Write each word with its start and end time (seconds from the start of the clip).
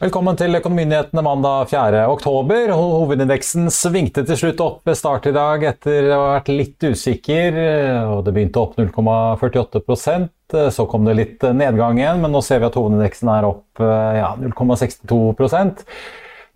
Velkommen 0.00 0.32
til 0.32 0.56
Økonominyhetene 0.56 1.20
mandag 1.20 1.66
4. 1.68 2.06
oktober. 2.08 2.70
Hovedindeksen 2.72 3.66
svingte 3.68 4.22
til 4.24 4.38
slutt 4.40 4.62
opp 4.64 4.88
ved 4.88 4.96
start 4.96 5.26
i 5.28 5.32
dag 5.36 5.60
etter 5.74 6.06
å 6.08 6.20
ha 6.22 6.30
vært 6.38 6.48
litt 6.48 6.86
usikker. 6.88 7.58
og 8.14 8.22
Det 8.24 8.32
begynte 8.32 8.62
opp 8.62 8.78
0,48% 8.80 10.56
Så 10.72 10.86
kom 10.88 11.04
det 11.04 11.18
litt 11.18 11.44
nedgang 11.44 12.00
igjen, 12.00 12.24
men 12.24 12.32
nå 12.32 12.40
ser 12.40 12.62
vi 12.62 12.70
at 12.70 12.80
hovedindeksen 12.80 13.28
er 13.34 13.50
opp 13.50 13.84
ja, 13.84 14.32
0,62 14.40 15.20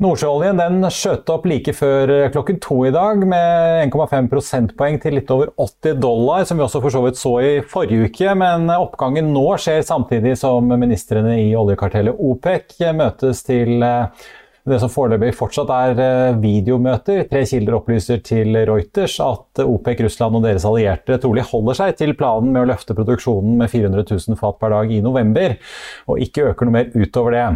Nordsjøoljen 0.03 0.59
den 0.59 0.85
skjøt 0.91 1.29
opp 1.31 1.45
like 1.47 1.71
før 1.77 2.11
eh, 2.11 2.31
klokken 2.35 2.59
to 2.63 2.81
i 2.89 2.93
dag 2.95 3.21
med 3.31 3.93
1,5 3.93 4.31
prosentpoeng 4.33 4.99
til 5.03 5.21
litt 5.21 5.31
over 5.31 5.53
80 5.55 6.01
dollar, 6.03 6.43
som 6.49 6.59
vi 6.59 6.65
også 6.67 6.83
for 6.83 6.95
så 6.95 7.03
vidt 7.05 7.21
så 7.21 7.35
i 7.39 7.53
forrige 7.63 8.09
uke. 8.09 8.33
Men 8.41 8.67
oppgangen 8.75 9.31
nå 9.35 9.45
skjer 9.63 9.87
samtidig 9.87 10.35
som 10.41 10.67
ministrene 10.75 11.37
i 11.45 11.53
oljekartellet 11.59 12.19
OPEC 12.19 12.81
møtes 12.99 13.47
til 13.47 13.87
eh, 13.87 14.27
det 14.65 14.79
som 14.81 14.89
foreløpig 14.89 15.31
fortsatt 15.37 15.71
er 15.77 15.99
eh, 16.03 16.37
videomøter. 16.43 17.27
Tre 17.31 17.47
kilder 17.47 17.79
opplyser 17.79 18.23
til 18.27 18.57
Reuters 18.67 19.19
at 19.23 19.63
OPEC, 19.63 20.07
Russland 20.09 20.41
og 20.41 20.47
deres 20.49 20.67
allierte 20.67 21.23
trolig 21.23 21.47
holder 21.55 21.85
seg 21.85 21.99
til 22.03 22.19
planen 22.19 22.51
med 22.51 22.65
å 22.65 22.71
løfte 22.73 22.99
produksjonen 22.99 23.61
med 23.63 23.71
400 23.71 24.09
000 24.11 24.43
fat 24.43 24.59
per 24.59 24.75
dag 24.75 24.91
i 24.91 25.05
november, 25.05 25.61
og 26.11 26.25
ikke 26.25 26.51
øker 26.51 26.67
noe 26.67 26.81
mer 26.81 26.97
utover 26.97 27.39
det 27.39 27.51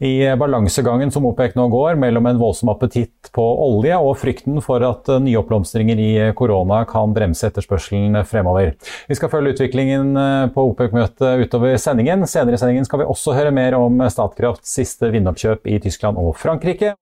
i 0.00 0.36
balansegangen 0.40 1.10
som 1.12 1.26
OPEC 1.28 1.56
nå 1.58 1.66
går, 1.68 1.98
mellom 2.00 2.26
en 2.30 2.38
voldsom 2.40 2.72
appetitt 2.72 3.28
på 3.36 3.44
olje 3.66 3.98
og 4.00 4.14
frykten 4.20 4.62
for 4.64 4.80
at 4.86 5.10
nyoppblomstringer 5.20 6.00
i 6.00 6.12
korona 6.36 6.82
kan 6.88 7.12
bremse 7.16 7.50
etterspørselen 7.50 8.16
fremover. 8.28 8.72
Vi 9.10 9.18
skal 9.18 9.32
følge 9.32 9.52
utviklingen 9.56 10.16
eh, 10.16 10.46
på 10.54 10.64
OPEC-møtet 10.72 11.44
utover 11.44 11.76
sendingen. 11.80 12.24
Senere 12.30 12.56
i 12.56 12.62
sendingen 12.62 12.88
skal 12.88 13.02
vi 13.02 13.10
også 13.12 13.36
høre 13.36 13.52
mer 13.52 13.76
om 13.76 14.00
Statkrafts 14.08 14.72
siste 14.80 15.12
vindoppkjøp 15.12 15.68
i 15.68 15.78
Tyskland 15.84 16.20
og 16.20 16.32
Frankrike. 16.40 16.96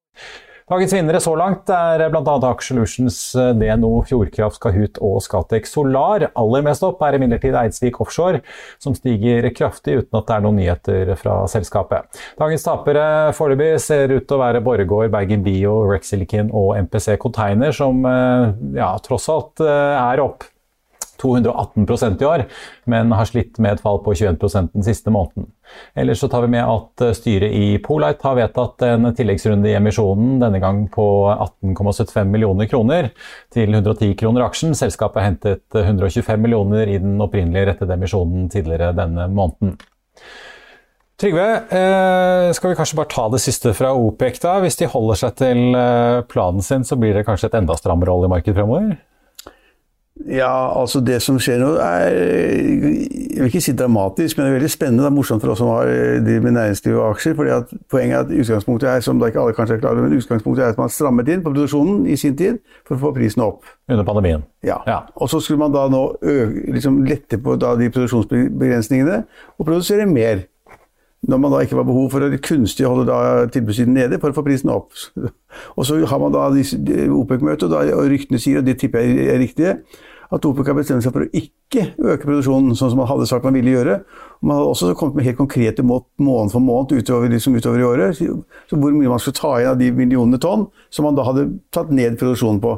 Dagens 0.69 0.93
vinnere 0.93 1.17
så 1.25 1.33
langt 1.33 1.71
er 1.73 2.03
bl.a. 2.13 2.35
Aksjelutions, 2.51 3.17
eh, 3.41 3.55
DNO, 3.57 4.03
Fjordkraft, 4.05 4.61
Kahoot 4.61 4.99
og 5.01 5.23
Scatec 5.25 5.65
Solar. 5.65 6.27
Aller 6.37 6.67
mest 6.67 6.85
opp 6.85 7.01
er 7.07 7.17
imidlertid 7.17 7.57
Eidsvik 7.57 7.97
Offshore, 8.05 8.43
som 8.77 8.93
stiger 8.97 9.49
kraftig 9.57 9.97
uten 10.03 10.19
at 10.21 10.29
det 10.29 10.37
er 10.37 10.45
noen 10.45 10.61
nyheter 10.61 11.15
fra 11.17 11.39
selskapet. 11.49 12.21
Dagens 12.37 12.69
tapere 12.69 13.07
foreløpig 13.39 13.71
ser 13.81 14.13
ut 14.13 14.29
til 14.29 14.37
å 14.37 14.43
være 14.43 14.61
Borregaard, 14.67 15.09
Bergen 15.17 15.47
Bio, 15.47 15.79
Rexilicon 15.89 16.53
og 16.53 16.75
MPC 16.85 17.17
Container, 17.23 17.73
som 17.73 18.05
eh, 18.05 18.53
ja, 18.77 18.93
tross 19.09 19.33
alt 19.33 19.65
eh, 19.65 19.97
er 19.97 20.21
opp 20.27 20.45
218% 21.23 22.23
i 22.23 22.29
år, 22.29 22.45
men 22.91 23.13
har 23.13 23.29
slitt 23.29 23.59
med 23.63 23.77
et 23.77 23.83
fall 23.85 24.01
på 24.05 24.15
21 24.15 24.39
den 24.73 24.87
siste 24.87 25.13
måneden. 25.15 25.51
Ellers 25.99 26.23
så 26.23 26.29
tar 26.31 26.45
vi 26.47 26.53
med 26.57 26.65
at 26.65 27.05
eh, 27.05 27.15
styret 27.17 27.55
i 27.55 27.79
Polite 27.85 28.25
har 28.27 28.39
vedtatt 28.39 28.87
en 28.89 29.11
tilleggsrunde 29.15 29.71
i 29.71 29.77
emisjonen, 29.79 30.39
denne 30.43 30.63
gang 30.63 30.85
på 30.93 31.07
18,75 31.35 32.33
millioner 32.33 32.71
kroner 32.71 33.13
til 33.55 33.75
110 33.75 34.15
kroner 34.19 34.47
aksjen. 34.47 34.77
Selskapet 34.79 35.25
hentet 35.25 35.65
125 35.75 36.41
millioner 36.41 36.89
i 36.89 36.99
den 37.03 37.19
opprinnelige 37.25 37.73
rettede 37.73 37.99
emisjonen 37.99 38.49
tidligere 38.53 38.95
denne 38.97 39.29
måneden. 39.33 39.79
Trygve, 41.19 41.47
eh, 41.75 42.53
skal 42.55 42.71
vi 42.71 42.77
kanskje 42.79 42.97
bare 42.97 43.11
ta 43.11 43.25
det 43.29 43.41
siste 43.43 43.73
fra 43.75 43.91
OPEC, 43.91 44.39
da? 44.39 44.61
Hvis 44.63 44.79
de 44.79 44.87
holder 44.87 45.19
seg 45.19 45.35
til 45.41 45.75
eh, 45.75 46.21
planen 46.31 46.63
sin, 46.63 46.85
så 46.87 46.95
blir 46.95 47.17
det 47.17 47.25
kanskje 47.27 47.51
et 47.51 47.57
enda 47.59 47.75
strammere 47.75 48.15
oljemarked 48.15 48.55
fremover? 48.55 48.93
Ja, 50.27 50.81
altså 50.81 51.01
det 51.05 51.21
som 51.23 51.39
skjer 51.41 51.61
nå 51.63 51.69
er 51.79 52.09
Jeg 52.11 53.39
vil 53.39 53.47
ikke 53.47 53.63
si 53.63 53.75
dramatisk, 53.79 54.37
men 54.37 54.47
det 54.47 54.51
er 54.51 54.57
veldig 54.57 54.71
spennende. 54.73 55.05
Det 55.05 55.11
er 55.13 55.15
morsomt 55.15 55.45
for 55.45 55.53
oss 55.53 55.61
som 55.63 55.71
har 55.71 55.93
driver 56.27 56.47
med 56.49 56.57
næringsliv 56.57 56.97
og 56.99 57.13
aksjer. 57.13 57.37
fordi 57.39 57.55
at 57.55 57.75
Poenget 57.91 58.17
er 58.17 58.25
at 58.25 58.33
utgangspunktet 58.41 58.89
er 58.91 59.05
som 59.05 59.21
da 59.21 59.31
ikke 59.31 59.41
alle 59.41 59.55
kanskje 59.55 59.77
er 59.77 59.81
klar 59.81 59.95
over, 59.95 60.09
men 60.09 60.19
utgangspunktet 60.19 60.65
er 60.65 60.75
at 60.75 60.81
man 60.81 60.91
strammet 60.91 61.31
inn 61.31 61.45
på 61.45 61.53
produksjonen 61.55 62.07
i 62.11 62.17
sin 62.17 62.37
tid 62.37 62.59
for 62.89 62.97
å 62.97 63.03
få 63.07 63.15
prisen 63.15 63.47
opp. 63.47 63.63
Under 63.89 64.05
pandemien. 64.05 64.43
Ja. 64.67 64.81
ja. 64.87 65.01
Og 65.15 65.31
så 65.31 65.41
skulle 65.41 65.63
man 65.63 65.73
da 65.73 65.87
nå 65.93 66.03
øke, 66.19 66.67
liksom 66.75 67.05
lette 67.07 67.39
på 67.39 67.55
de 67.57 67.91
produksjonsbegrensningene 67.95 69.23
og 69.59 69.67
produsere 69.67 70.07
mer 70.11 70.49
når 71.27 71.41
man 71.43 71.53
da 71.53 71.63
ikke 71.65 71.79
var 71.79 71.89
behov 71.89 72.13
for 72.13 72.23
å 72.23 72.29
kunstig 72.43 72.87
holde 72.87 73.15
tilbudssiden 73.55 73.97
nede 73.97 74.21
for 74.23 74.31
å 74.31 74.37
få 74.37 74.45
prisen 74.47 74.71
opp. 74.71 74.95
Og 75.77 75.89
så 75.89 75.99
har 76.07 76.23
man 76.23 76.35
da 76.35 76.47
OPEC-møtet, 76.47 77.73
og 77.73 78.05
ryktene 78.13 78.39
sier, 78.43 78.61
og 78.61 78.69
det 78.69 78.77
tipper 78.79 79.03
jeg 79.03 79.27
er 79.33 79.43
riktige, 79.43 79.75
at 80.29 80.45
OPEC 80.45 80.69
har 80.69 80.77
bestemt 80.77 81.05
seg 81.05 81.15
for 81.15 81.25
å 81.25 81.31
ikke 81.33 81.87
øke 81.97 82.27
produksjonen, 82.27 82.75
sånn 82.77 82.93
som 82.93 83.01
man 83.01 83.09
hadde 83.09 83.27
sagt 83.31 83.47
man 83.49 83.57
ville 83.57 83.73
gjøre. 83.73 83.95
Man 84.45 84.59
hadde 84.59 84.73
også 84.75 84.93
kommet 84.99 85.17
med 85.17 85.27
helt 85.27 85.41
konkrete 85.41 85.85
mål 85.87 86.03
måned 86.21 86.53
for 86.53 86.65
måned 86.65 86.93
utover, 87.01 87.33
liksom 87.33 87.57
utover 87.57 87.81
i 87.81 87.87
året. 87.89 88.21
Så 88.69 88.77
hvor 88.77 88.93
mye 88.93 89.09
man 89.09 89.23
skulle 89.23 89.41
ta 89.41 89.55
inn 89.63 89.71
av 89.73 89.81
de 89.81 89.89
millionene 89.97 90.41
tonn 90.43 90.67
som 90.93 91.09
man 91.09 91.17
da 91.17 91.25
hadde 91.27 91.49
tatt 91.75 91.91
ned 91.95 92.21
produksjonen 92.21 92.61
på. 92.63 92.77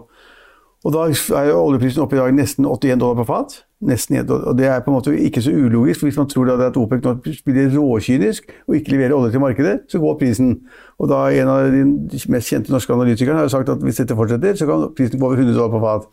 Og 0.81 0.95
da 0.95 1.03
er 1.37 1.51
jo 1.51 1.59
oljeprisen 1.61 2.01
oppe 2.01 2.17
i 2.17 2.21
dag 2.21 2.33
nesten 2.33 2.65
81 2.65 3.01
dollar 3.03 3.19
på 3.19 3.27
fat. 3.29 3.59
Nesten 3.85 4.17
og 4.23 4.57
Det 4.57 4.67
er 4.69 4.81
på 4.81 4.91
en 4.91 4.97
måte 4.97 5.13
ikke 5.13 5.43
så 5.45 5.53
ulogisk. 5.53 6.07
Hvis 6.07 6.17
man 6.17 6.29
tror 6.29 6.53
at 6.55 6.77
OPEC 6.77 7.05
nå 7.05 7.15
spiller 7.37 7.75
råkynisk 7.75 8.49
og 8.67 8.77
ikke 8.77 8.95
leverer 8.95 9.17
olje 9.17 9.35
til 9.35 9.45
markedet, 9.45 9.77
så 9.89 10.01
går 10.01 10.19
prisen. 10.19 10.61
Og 10.99 11.09
da 11.09 11.27
En 11.29 11.49
av 11.49 11.71
de 11.71 12.21
mest 12.29 12.49
kjente 12.49 12.73
norske 12.73 12.93
analytikerne 12.93 13.37
har 13.37 13.49
jo 13.49 13.57
sagt 13.57 13.69
at 13.69 13.85
hvis 13.85 14.01
dette 14.01 14.17
fortsetter, 14.17 14.57
så 14.57 14.67
kan 14.67 14.89
prisen 14.97 15.21
gå 15.21 15.27
over 15.27 15.37
100 15.37 15.55
dollar 15.55 15.71
på 15.71 15.81
fat. 15.85 16.09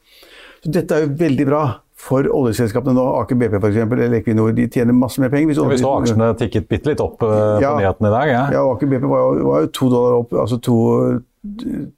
Så 0.64 0.72
Dette 0.72 0.96
er 0.96 1.06
jo 1.06 1.16
veldig 1.20 1.46
bra 1.48 1.64
for 1.98 2.28
oljeselskapene 2.28 2.94
nå. 2.94 3.06
Aker 3.22 3.40
BP 3.40 3.56
for 3.60 3.70
eksempel, 3.70 4.02
eller 4.04 4.20
Equinor 4.20 4.52
de 4.52 4.68
tjener 4.68 4.94
masse 4.94 5.22
mer 5.22 5.32
penger. 5.32 5.48
Hvis 5.48 5.62
ja, 5.62 5.70
vi 5.72 5.80
så 5.80 5.94
aksjene 6.02 6.34
tikket 6.38 6.68
bitte 6.68 6.92
litt 6.92 7.02
opp 7.04 7.24
uh, 7.24 7.58
ja, 7.64 7.72
på 7.72 7.80
nyhetene 7.80 8.12
i 8.12 8.16
dag. 8.18 8.34
Ja, 8.34 8.44
ja 8.58 8.66
Aker 8.68 8.92
BP 8.92 9.08
var 9.08 9.24
jo, 9.24 9.48
var 9.48 9.64
jo 9.64 9.72
to 9.80 9.90
dollar 9.94 10.20
opp. 10.20 10.36
altså 10.44 10.60
to, 10.60 10.78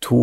to 0.05 0.21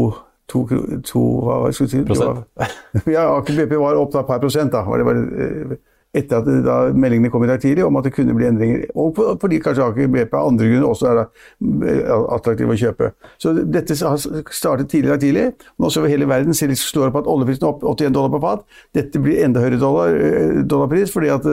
to, 0.50 0.62
to 1.06 1.24
hva 1.42 1.72
skal 1.74 1.90
si? 1.90 2.06
Prosent? 2.06 2.46
ja, 3.16 3.26
Aker 3.34 3.60
BP 3.62 3.76
var 3.80 3.98
opp 3.98 4.14
da 4.14 4.24
par 4.26 4.42
prosent. 4.42 4.72
da, 4.72 4.84
var 4.86 5.02
det 5.02 5.06
bare, 5.08 5.24
eh, 5.42 5.76
etter 6.16 6.38
at 6.38 6.48
da 6.64 6.76
meldingene 6.96 7.30
kom 7.32 7.44
i 7.44 7.50
dag 7.50 7.60
tidlig 7.60 7.84
om 7.84 7.98
at 7.98 8.06
det 8.06 8.14
kunne 8.16 8.36
bli 8.36 8.46
endringer. 8.48 8.86
Og 8.98 9.18
fordi 9.42 9.60
kanskje 9.64 9.88
Aker 9.88 10.12
BP 10.12 10.36
av 10.38 10.52
andre 10.52 10.70
grunner 10.70 10.88
også 10.88 11.10
er 11.10 11.22
eh, 11.24 12.14
attraktiv 12.38 12.72
å 12.72 12.78
kjøpe. 12.84 13.10
Så 13.42 13.56
dette 13.58 13.98
har 14.00 14.22
startet 14.22 14.90
tidligere 14.92 15.18
i 15.18 15.24
tidlig. 15.26 15.46
Nå 15.82 15.90
ser 15.92 16.06
vi 16.06 16.14
hele 16.14 16.30
verden 16.30 16.56
slår 16.56 17.10
opp 17.10 17.20
at 17.24 17.30
oljeprisen 17.34 17.66
er 17.66 17.74
opp 17.74 17.84
81 17.96 18.16
dollar 18.16 18.34
på 18.36 18.42
fat. 18.46 18.66
Dette 18.96 19.22
blir 19.22 19.42
enda 19.44 19.64
høyere 19.64 19.82
dollar, 19.82 20.16
eh, 20.16 20.64
dollarpris, 20.64 21.12
fordi 21.14 21.34
at 21.34 21.52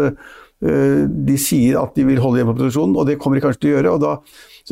de 0.63 1.33
sier 1.35 1.75
at 1.75 1.91
de 1.97 2.05
vil 2.07 2.21
holde 2.23 2.37
igjen 2.39 2.47
på 2.47 2.53
produksjonen, 2.55 2.93
og 2.95 3.09
det 3.09 3.17
kommer 3.19 3.35
de 3.35 3.41
kanskje 3.43 3.65
til 3.65 3.73
å 3.73 3.73
gjøre. 3.73 3.95
og 3.97 3.99
da 3.99 4.11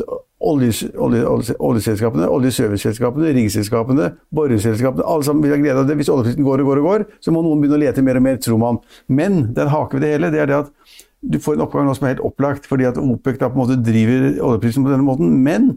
oljeselskapene, 0.00 0.22
oljeserviceselskapene, 0.42 2.26
riggselskapene, 3.36 4.08
boreselskapene 4.34 5.06
Alle 5.06 5.24
sammen 5.26 5.44
vil 5.44 5.54
ha 5.54 5.58
glede 5.60 5.80
av 5.82 5.88
det. 5.88 5.96
Hvis 6.00 6.12
oljeprisen 6.12 6.46
går 6.46 6.58
og 6.62 6.66
går 6.70 6.78
og 6.82 6.88
går, 6.90 7.00
så 7.22 7.28
må 7.34 7.38
noen 7.44 7.60
begynne 7.62 7.78
å 7.78 7.84
lete 7.84 8.04
mer 8.04 8.18
og 8.18 8.24
mer, 8.26 8.36
tror 8.42 8.58
man. 8.62 8.76
Men 9.08 9.32
den 9.56 9.72
haker 9.72 9.98
ved 9.98 10.06
det 10.06 10.12
hele 10.16 10.32
det 10.34 10.42
er 10.42 10.50
det 10.50 10.62
at 10.64 10.70
du 11.22 11.38
får 11.38 11.54
en 11.54 11.62
oppgang 11.62 11.86
nå 11.86 11.94
som 11.94 12.06
er 12.06 12.16
helt 12.16 12.24
opplagt, 12.26 12.64
fordi 12.66 12.86
at 12.88 12.96
OPEC 12.98 13.36
da 13.38 13.46
på 13.46 13.54
en 13.54 13.62
måte 13.62 13.76
driver 13.78 14.24
oljeprisen 14.42 14.82
på 14.82 14.90
denne 14.90 15.06
måten. 15.06 15.30
Men 15.44 15.68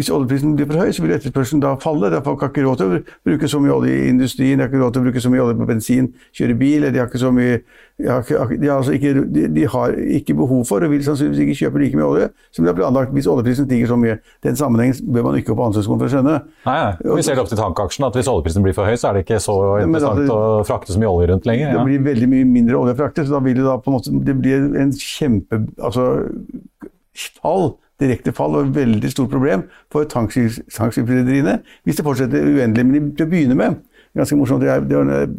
hvis 0.00 0.08
oljeprisen 0.08 0.54
blir 0.56 0.68
for 0.70 0.80
høy, 0.80 0.92
så 0.96 1.04
vil 1.04 1.12
etterspørselen 1.18 1.60
da 1.60 1.74
falle. 1.82 2.10
derfor 2.10 2.32
folk 2.32 2.46
har 2.46 2.52
ikke 2.54 2.64
råd 2.64 2.80
til 2.80 2.86
å 2.86 3.00
bruke 3.28 3.50
så 3.52 3.60
mye 3.60 3.74
olje 3.74 3.98
i 3.98 4.08
industrien, 4.08 4.56
de 4.58 4.64
har 4.64 4.72
ikke 4.72 4.80
råd 4.80 4.96
til 4.96 5.04
å 5.04 5.08
bruke 5.08 5.20
så 5.20 5.32
mye 5.34 5.44
olje 5.44 5.58
på 5.60 5.68
bensin, 5.68 6.08
kjøre 6.32 6.56
bil, 6.58 6.88
de 6.88 7.02
har 7.02 7.12
ikke 7.12 7.20
så 7.20 7.32
mye 7.36 7.60
de 7.98 8.08
har, 8.10 8.24
ikke, 8.26 8.56
de, 8.58 8.66
har 8.66 8.76
altså 8.76 8.92
ikke, 8.92 9.10
de, 9.34 9.42
de 9.54 9.66
har 9.70 9.92
ikke 10.16 10.34
behov 10.34 10.64
for, 10.66 10.82
og 10.82 10.90
vil 10.90 11.02
sannsynligvis 11.06 11.44
ikke 11.44 11.54
kjøpe 11.60 11.78
like 11.78 11.98
mye 11.98 12.06
olje 12.08 12.24
som 12.50 12.64
de 12.64 12.70
har 12.72 12.74
planlagt 12.74 13.12
hvis 13.14 13.28
oljeprisen 13.30 13.68
stiger 13.68 13.92
så 13.92 13.98
mye. 14.00 14.16
Den 14.42 14.58
sammenhengen 14.58 15.12
bør 15.14 15.28
man 15.28 15.36
ikke 15.38 15.52
gå 15.52 15.56
på 15.60 15.68
ansvarsskolen 15.68 16.02
for 16.02 16.10
å 16.10 16.14
skjønne. 16.16 16.32
Nei, 16.66 16.74
nei. 16.74 17.14
Vi 17.20 17.22
ser 17.22 17.38
det 17.38 17.44
opp 17.44 17.52
til 17.52 17.60
tankeaksjen 17.60 18.08
at 18.08 18.18
hvis 18.18 18.30
oljeprisen 18.32 18.66
blir 18.66 18.74
for 18.74 18.90
høy, 18.90 18.98
så 18.98 19.12
er 19.12 19.18
det 19.18 19.22
ikke 19.28 19.38
så 19.44 19.54
interessant 19.84 20.24
det, 20.24 20.26
å 20.34 20.64
frakte 20.66 20.90
så 20.90 21.04
mye 21.04 21.12
olje 21.12 21.30
rundt 21.30 21.46
lenger. 21.46 21.68
Ja. 21.68 21.76
Det 21.78 21.86
blir 21.86 22.02
veldig 22.08 22.30
mye 22.32 22.48
mindre 22.56 22.80
olje 22.80 22.96
å 22.96 22.98
frakte, 22.98 23.26
så 23.28 23.36
da 23.36 23.42
vil 23.46 23.60
det 23.60 23.68
da 23.68 23.76
på 23.78 23.92
en 23.92 23.96
måte 24.00 24.16
det 24.26 24.36
blir 24.40 24.66
en 24.82 24.93
kjempe 25.00 25.60
altså, 25.78 26.04
fall, 27.40 27.74
direkte 28.02 28.34
fall 28.34 28.56
og 28.58 28.66
et 28.66 28.76
veldig 28.76 29.10
stort 29.12 29.32
problem 29.32 29.66
for 29.92 30.06
tankskipsrederiene 30.10 31.60
hvis 31.84 32.00
det 32.00 32.06
fortsetter 32.06 32.48
uendelig. 32.48 32.86
Men 32.86 33.12
til 33.14 33.26
å 33.26 33.30
begynne 33.30 33.58
med 33.58 33.78
ganske 34.14 34.38
morsomt, 34.38 34.62
det 34.62 34.70
jeg, 34.70 34.88
det 34.90 34.98
jeg 34.98 35.30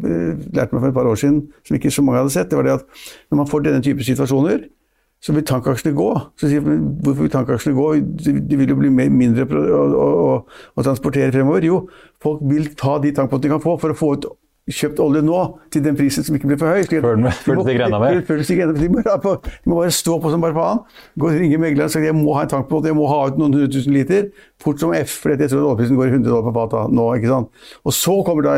lærte 0.56 0.76
meg 0.76 0.80
for 0.80 0.88
et 0.88 0.96
par 0.96 1.08
år 1.08 1.20
siden, 1.20 1.44
som 1.64 1.76
ikke 1.78 1.92
så 1.92 2.04
mange 2.04 2.20
hadde 2.20 2.32
sett, 2.34 2.50
det 2.50 2.58
var 2.58 2.66
det 2.66 2.78
at 2.78 3.04
når 3.30 3.40
man 3.40 3.48
får 3.48 3.64
denne 3.64 3.84
type 3.84 4.04
situasjoner, 4.04 4.66
så 5.24 5.32
vil 5.32 5.46
tankaksjene 5.48 5.96
gå. 5.96 6.08
Så 6.38 6.50
sier 6.50 6.64
man, 6.64 6.82
Hvorfor 7.02 7.24
vil 7.24 7.32
tankaksjene 7.32 7.76
gå? 7.76 7.86
De 8.50 8.58
vil 8.60 8.68
jo 8.68 8.76
bli 8.78 8.90
mindre 8.92 9.46
å, 9.48 9.62
å, 9.80 10.08
å, 10.26 10.66
å 10.76 10.84
transportere 10.84 11.32
fremover. 11.34 11.64
Jo, 11.66 11.80
folk 12.22 12.44
vil 12.50 12.68
ta 12.78 12.98
de 13.02 13.14
tankpottene 13.16 13.48
de 13.48 13.54
kan 13.54 13.64
få 13.64 13.78
for 13.80 13.94
å 13.94 13.96
få 13.96 14.12
ut 14.16 14.28
kjøpt 14.66 14.98
olje 14.98 15.20
nå 15.22 15.40
til 15.70 15.82
den 15.84 15.94
prisen 15.98 16.24
som 16.26 16.34
ikke 16.34 16.48
blir 16.50 16.58
for 16.58 16.72
høy. 16.74 16.82
Før 18.26 18.40
det 18.40 18.46
stikker 18.46 18.64
enda 18.66 18.80
mer? 18.82 19.06
De 19.62 19.70
må 19.70 19.78
bare 19.78 19.92
stå 19.94 20.16
på 20.22 20.32
som 20.32 20.42
bare 20.42 20.56
faen. 20.56 20.80
Gå 21.22 21.28
og 21.30 21.38
ringe 21.38 21.60
megleren 21.62 21.86
og 21.86 21.94
si 21.94 22.02
jeg 22.02 22.16
må 22.18 22.34
ha 22.34 22.42
en 22.46 22.50
tankbåt, 22.50 22.88
jeg 22.90 22.98
må 22.98 23.06
ha 23.10 23.20
ut 23.28 23.38
noen 23.38 23.54
hundre 23.54 23.70
tusen 23.70 23.94
liter. 23.94 24.28
Fort 24.62 24.82
som 24.82 24.94
F, 24.96 25.20
for 25.22 25.34
jeg 25.34 25.52
tror 25.52 25.62
at 25.62 25.70
oljeprisen 25.70 26.00
går 26.00 26.12
100 26.18 26.26
dollar 26.30 26.46
på 26.48 26.54
fatet 26.58 26.94
nå. 26.98 27.08
ikke 27.20 27.30
sant? 27.30 27.66
Og 27.86 27.94
så 27.94 28.18
kommer 28.26 28.48
da, 28.48 28.56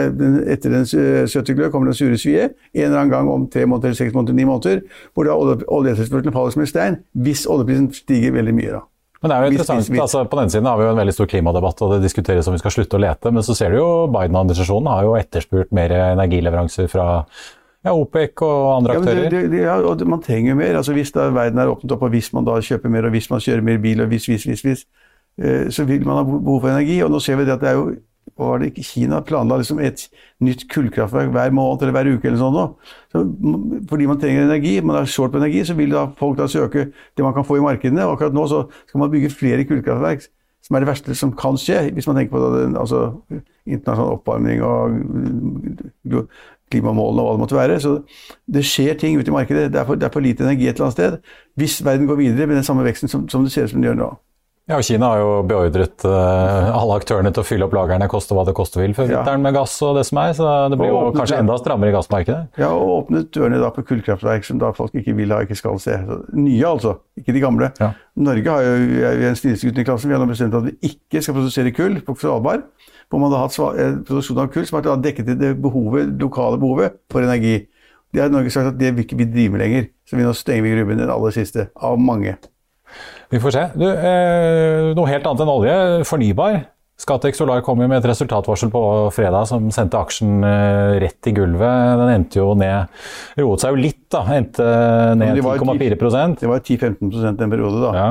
etter 0.54 0.76
den 0.78 0.88
søte 0.88 1.56
glød, 1.56 1.72
kommer 1.74 1.92
den 1.92 2.00
sure 2.00 2.20
svie. 2.20 2.50
En 2.72 2.88
eller 2.88 3.02
annen 3.02 3.12
gang 3.12 3.32
om 3.32 3.48
tre 3.52 3.66
måneder, 3.68 3.96
seks 3.98 4.16
måneder, 4.16 4.38
ni 4.38 4.48
måneder. 4.48 4.84
Hvor 5.12 5.28
da 5.28 5.36
oljeetterspørselen 5.36 6.32
faller 6.32 6.56
som 6.56 6.64
en 6.64 6.72
stein. 6.72 7.02
Hvis 7.12 7.44
oljeprisen 7.50 7.92
stiger 7.92 8.32
veldig 8.38 8.56
mye. 8.56 8.78
da. 8.78 8.86
Men 9.18 9.30
det 9.30 9.36
er 9.36 9.44
jo 9.44 9.50
interessant, 9.50 10.00
altså 10.00 10.20
På 10.30 10.38
den 10.38 10.50
siden 10.52 10.68
har 10.70 10.78
vi 10.78 10.84
jo 10.86 10.90
en 10.92 11.00
veldig 11.00 11.14
stor 11.16 11.28
klimadebatt, 11.30 11.80
og 11.82 11.94
det 11.94 12.04
diskuteres 12.04 12.46
om 12.46 12.54
vi 12.54 12.60
skal 12.62 12.74
slutte 12.74 12.98
å 12.98 13.02
lete. 13.02 13.32
Men 13.34 13.46
så 13.46 13.56
ser 13.58 13.74
du 13.74 13.80
jo 13.80 13.88
Biden-administrasjonen 14.14 14.90
har 14.92 15.06
jo 15.08 15.16
etterspurt 15.18 15.72
mer 15.74 15.94
energileveranser 15.96 16.90
fra 16.92 17.08
ja, 17.26 17.94
OPEC 17.94 18.44
og 18.46 18.68
andre 18.76 18.94
ja, 18.94 19.02
aktører. 19.02 19.30
Det, 19.32 19.42
det, 19.50 19.62
ja, 19.64 19.76
og 19.82 20.04
man 20.10 20.22
trenger 20.22 20.52
jo 20.52 20.58
mer. 20.60 20.78
altså 20.78 20.94
Hvis 20.94 21.10
da 21.14 21.28
verden 21.34 21.58
er 21.62 21.72
åpnet 21.72 21.94
opp, 21.96 22.06
og 22.06 22.14
hvis 22.14 22.30
man 22.36 22.46
da 22.46 22.60
kjøper 22.62 22.94
mer, 22.94 23.08
og 23.08 23.16
hvis 23.16 23.30
man 23.32 23.42
kjører 23.42 23.66
mer 23.70 23.80
bil, 23.82 24.04
og 24.04 24.12
hvis, 24.12 24.28
hvis, 24.30 24.46
hvis, 24.46 24.62
hvis 24.66 24.86
eh, 25.42 25.66
så 25.74 25.86
vil 25.88 26.06
man 26.06 26.20
ha 26.20 26.26
behov 26.28 26.62
for 26.62 26.70
energi. 26.70 27.00
Og 27.02 27.10
nå 27.10 27.22
ser 27.24 27.40
vi 27.40 27.48
det 27.48 27.56
at 27.58 27.64
det 27.64 27.72
er 27.72 27.80
jo 27.80 27.88
var 28.38 28.60
det 28.60 28.70
ikke 28.70 28.86
Kina 28.86 29.20
planla 29.26 29.58
liksom 29.60 29.80
et 29.82 30.04
nytt 30.44 30.64
kullkraftverk 30.70 31.32
hver 31.34 31.54
måned 31.54 31.82
eller 31.82 31.96
hver 31.96 32.10
uke. 32.14 32.28
eller 32.28 32.40
sånn. 32.40 32.74
Så, 33.12 33.22
fordi 33.90 34.08
man 34.10 34.20
trenger 34.22 34.46
energi, 34.46 34.78
man 34.80 35.00
er 35.00 35.10
short 35.10 35.34
på 35.34 35.40
energi, 35.42 35.64
så 35.66 35.76
vil 35.78 35.94
da 35.94 36.08
folk 36.18 36.38
da 36.38 36.48
søke 36.50 36.88
det 36.90 37.26
man 37.26 37.34
kan 37.36 37.46
få 37.46 37.58
i 37.58 37.64
markedene. 37.64 38.06
og 38.06 38.16
Akkurat 38.16 38.36
nå 38.36 38.46
så 38.50 38.64
skal 38.86 39.04
man 39.04 39.12
bygge 39.14 39.34
flere 39.34 39.66
kullkraftverk, 39.68 40.28
som 40.64 40.76
er 40.76 40.84
det 40.84 40.90
verste 40.90 41.16
som 41.18 41.34
kan 41.36 41.58
skje. 41.58 41.88
Hvis 41.96 42.06
man 42.06 42.20
tenker 42.20 42.36
på 42.36 42.44
det, 42.44 42.68
altså, 42.78 43.02
internasjonal 43.66 44.18
oppvarming 44.18 44.62
og 44.62 46.28
klimamålene 46.70 47.22
og 47.22 47.26
hva 47.26 47.34
det 47.34 47.42
måtte 47.42 47.58
være. 47.58 47.80
Så 47.80 47.94
det 48.46 48.64
skjer 48.68 48.98
ting 49.00 49.18
ute 49.18 49.32
i 49.32 49.34
markedet. 49.34 49.72
Det 49.72 49.80
er, 49.80 49.88
for, 49.88 49.98
det 49.98 50.08
er 50.08 50.14
for 50.14 50.24
lite 50.24 50.44
energi 50.46 50.68
et 50.68 50.76
eller 50.76 50.88
annet 50.88 50.98
sted. 50.98 51.18
Hvis 51.58 51.80
verden 51.84 52.08
går 52.08 52.20
videre 52.20 52.46
med 52.46 52.60
den 52.60 52.66
samme 52.66 52.84
veksten 52.86 53.10
som, 53.10 53.28
som 53.28 53.44
det 53.44 53.52
ser 53.52 53.66
ut 53.66 53.74
som 53.74 53.80
den 53.80 53.90
gjør 53.90 54.02
nå. 54.02 54.10
Ja, 54.68 54.76
og 54.76 54.84
Kina 54.84 55.08
har 55.14 55.22
jo 55.22 55.28
beordret 55.48 56.04
uh, 56.04 56.66
alle 56.76 56.98
aktørene 56.98 57.30
til 57.32 57.40
å 57.40 57.46
fylle 57.48 57.64
opp 57.64 57.72
lagrene, 57.72 58.04
koste 58.12 58.36
hva 58.36 58.42
det 58.44 58.52
koste 58.56 58.82
vil, 58.82 58.92
for 58.92 59.08
vinteren 59.08 59.40
ja. 59.40 59.44
med 59.46 59.54
gass 59.56 59.78
og 59.86 59.94
det 59.96 60.02
som 60.04 60.20
er. 60.20 60.34
Så 60.36 60.48
det 60.68 60.76
blir 60.76 60.90
jo 60.92 60.98
kanskje 61.14 61.38
enda 61.40 61.56
strammere 61.56 61.88
i 61.88 61.94
gassmarkedet. 61.94 62.58
Ja, 62.60 62.68
og 62.76 62.92
åpnet 62.98 63.30
dørene 63.32 63.62
da 63.62 63.70
på 63.72 63.86
kullkraftverk 63.88 64.44
som 64.44 64.60
da 64.60 64.74
folk 64.76 64.92
ikke 65.00 65.14
vil 65.16 65.32
ha, 65.32 65.40
ikke 65.46 65.56
skal 65.56 65.80
se. 65.80 65.96
Så, 66.04 66.18
nye, 66.36 66.60
altså, 66.68 66.98
ikke 67.16 67.32
de 67.38 67.42
gamle. 67.46 67.70
Ja. 67.80 67.94
Norge 68.28 68.58
har 68.58 68.68
jo, 68.68 68.74
er 69.08 69.24
en 69.30 69.40
snillesgutten 69.40 69.80
i 69.80 69.86
klassen. 69.88 70.12
Vi 70.12 70.18
har 70.18 70.20
nå 70.20 70.28
bestemt 70.28 70.58
at 70.60 70.68
vi 70.68 70.76
ikke 70.90 71.24
skal 71.24 71.38
produsere 71.38 71.72
kull 71.72 71.96
på 72.04 72.18
Svalbard. 72.20 72.68
Hvor 73.08 73.24
man 73.24 73.32
har 73.32 73.46
hatt 73.46 73.56
eh, 73.80 73.96
produksjon 74.04 74.42
av 74.44 74.52
kull 74.52 74.68
som 74.68 74.82
har 74.82 75.00
dekket 75.00 75.32
det 75.40 75.54
behovet, 75.64 76.12
lokale 76.20 76.60
behovet 76.60 77.00
for 77.08 77.24
energi. 77.24 77.62
Det 78.12 78.20
har 78.20 78.28
Norge 78.32 78.52
sagt 78.52 78.74
at 78.74 78.76
det 78.76 78.92
vil 78.92 79.08
ikke 79.08 79.16
vi 79.22 79.30
drive 79.32 79.56
med 79.56 79.64
lenger. 79.64 79.90
Så 80.04 80.20
vi 80.20 80.28
nå 80.28 80.36
stenger 80.36 80.68
vi 80.68 80.76
grubben 80.76 81.00
den 81.00 81.16
aller 81.16 81.32
siste 81.32 81.70
av 81.72 81.96
mange. 81.96 82.36
Vi 83.32 83.40
får 83.42 83.54
se. 83.54 83.64
Du, 83.76 83.86
eh, 83.86 84.90
noe 84.96 85.10
helt 85.10 85.26
annet 85.28 85.44
enn 85.44 85.54
olje. 85.54 85.78
Fornybar. 86.08 86.60
Scatec 86.98 87.36
Solar 87.38 87.60
kom 87.62 87.78
jo 87.78 87.86
med 87.86 88.00
et 88.00 88.08
resultatvarsel 88.10 88.72
på 88.74 88.80
fredag 89.14 89.46
som 89.46 89.68
sendte 89.74 90.00
aksjen 90.00 90.42
eh, 90.42 90.96
rett 91.04 91.30
i 91.30 91.34
gulvet. 91.36 91.98
Den 92.00 92.14
endte 92.16 92.40
jo 92.40 92.54
ned 92.58 92.90
Roet 93.38 93.62
seg 93.62 93.76
jo 93.76 93.82
litt, 93.84 94.00
da. 94.10 94.24
Endte 94.34 94.66
ned 95.20 95.38
10,4% 95.38 96.42
Det 96.42 96.50
var 96.50 96.64
10-15% 96.64 97.44
en 97.44 97.54
periode, 97.54 97.84
da. 97.84 97.92
Ja. 97.94 98.08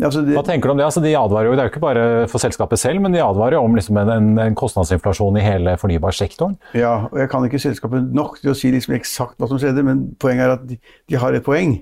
Altså 0.00 0.22
de, 0.24 0.32
Hva 0.36 0.44
tenker 0.46 0.70
du 0.70 0.74
om 0.74 0.78
det? 0.78 0.86
Altså 0.86 1.02
de 1.04 1.12
advarer 1.18 1.50
jo, 1.50 1.56
Det 1.56 1.64
er 1.64 1.68
jo 1.68 1.72
ikke 1.74 1.82
bare 1.82 2.04
for 2.30 2.42
selskapet 2.42 2.80
selv, 2.80 3.02
men 3.04 3.12
de 3.12 3.20
advarer 3.24 3.58
jo 3.58 3.64
om 3.66 3.76
liksom 3.76 3.98
en, 4.00 4.32
en, 4.40 4.56
kostnadsinflasjon 4.56 5.36
i 5.36 5.44
hele 5.44 5.74
fornybarsektoren. 5.80 6.56
Ja, 6.78 7.10
og 7.10 7.18
jeg 7.20 7.30
kan 7.32 7.44
ikke 7.46 7.60
selskapet 7.60 8.14
nok 8.14 8.38
til 8.40 8.54
å 8.54 8.56
si 8.56 8.70
liksom 8.72 8.96
eksakt 8.96 9.36
hva 9.40 9.50
som 9.50 9.60
skjedde, 9.60 9.84
men 9.86 10.06
poenget 10.22 10.46
er 10.46 10.54
at 10.56 10.66
de, 10.70 10.78
de 11.10 11.20
har 11.20 11.36
et 11.36 11.44
poeng 11.44 11.80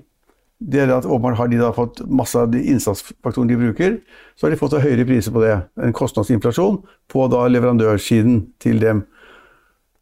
det 0.59 0.81
er 0.83 0.91
at 0.91 1.07
åpenbart 1.07 1.37
har 1.39 1.47
de 1.47 1.59
da 1.61 1.69
fått 1.71 2.01
masse 2.11 2.35
av 2.35 2.49
de 2.51 2.59
innsatsfaktorene 2.73 3.53
de 3.53 3.59
bruker, 3.61 3.93
så 4.35 4.45
har 4.45 4.51
de 4.51 4.59
fått 4.59 4.75
høyere 4.83 5.05
priser 5.07 5.31
på 5.31 5.43
det. 5.43 5.53
En 5.79 5.95
kostnadsinflasjon 5.95 6.81
på 7.11 7.27
da 7.31 7.45
leverandørsiden 7.47 8.41
til 8.59 8.81
dem. 8.83 9.05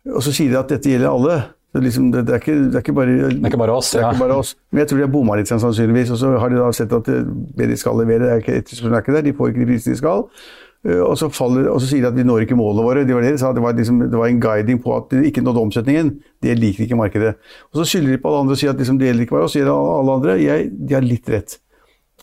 Og 0.10 0.24
så 0.26 0.34
sier 0.34 0.50
de 0.54 0.60
at 0.60 0.74
dette 0.74 0.90
gjelder 0.90 1.12
alle. 1.12 1.38
Det 1.76 1.82
er, 1.82 1.86
liksom, 1.86 2.08
det, 2.14 2.24
det, 2.26 2.34
er, 2.34 2.42
ikke, 2.42 2.56
det 2.58 2.80
er, 2.80 2.86
ikke, 2.86 2.96
bare, 2.98 3.16
det 3.20 3.38
er 3.38 3.52
ikke 3.52 3.60
bare 3.62 3.76
oss. 3.76 3.92
Ja. 3.94 4.10
Ikke 4.10 4.24
bare 4.24 4.40
oss. 4.42 4.56
Men 4.72 4.82
jeg 4.82 4.90
tror 4.90 5.02
de 5.02 5.06
har 5.06 5.14
bomma 5.14 5.36
litt, 5.38 5.52
sannsynligvis. 5.52 6.14
Og 6.16 6.22
så 6.24 6.32
har 6.42 6.54
de 6.54 6.58
da 6.58 6.70
sett 6.74 6.96
at 6.96 7.12
det 7.12 7.68
de 7.70 7.78
skal 7.78 8.00
levere, 8.02 8.32
er 8.32 8.42
ikke, 8.42 8.62
er 8.64 8.98
ikke 8.98 9.14
der. 9.14 9.26
De 9.28 9.36
får 9.38 9.52
ikke 9.52 9.62
de 9.62 9.68
prisene 9.70 9.94
de 9.94 10.02
skal. 10.02 10.26
Eh, 10.88 11.02
og 11.04 11.18
så, 11.20 11.28
faller, 11.34 11.68
og 11.72 11.82
så, 11.82 11.90
sier 11.90 12.06
de 12.06 12.12
at 12.12 12.18
vi 12.18 12.26
når 12.28 12.46
ikke 12.46 12.58
målene 12.58 12.86
våre. 12.86 13.06
Det 13.08 13.16
var 13.16 13.26
det 13.26 13.36
de 13.36 13.42
sa, 13.42 13.52
det 13.56 13.64
var, 13.64 13.76
liksom, 13.76 14.02
det 14.08 14.16
var 14.16 14.32
en 14.32 14.42
guiding 14.44 14.82
på 14.84 14.96
at 14.96 15.12
de 15.12 15.28
ikke 15.28 15.44
nådde 15.44 15.64
omsetningen. 15.68 16.12
Det 16.44 16.58
liker 16.60 16.88
ikke 16.88 17.00
markedet. 17.00 17.36
Og 17.72 17.82
Så 17.82 17.90
skylder 17.92 18.16
de 18.16 18.22
på 18.24 18.32
alle 18.32 18.46
andre 18.46 18.58
og 18.58 18.62
sier 18.62 18.74
at 18.74 18.82
liksom, 18.82 19.00
det 19.02 19.10
gjelder 19.10 19.28
ikke 19.28 19.38
bare 19.38 19.50
oss, 19.50 19.56
sier 19.58 19.72
alle 19.72 20.20
andre. 20.20 20.38
Jeg, 20.44 20.72
de 20.72 20.98
har 20.98 21.06
litt 21.06 21.32
rett. 21.34 21.60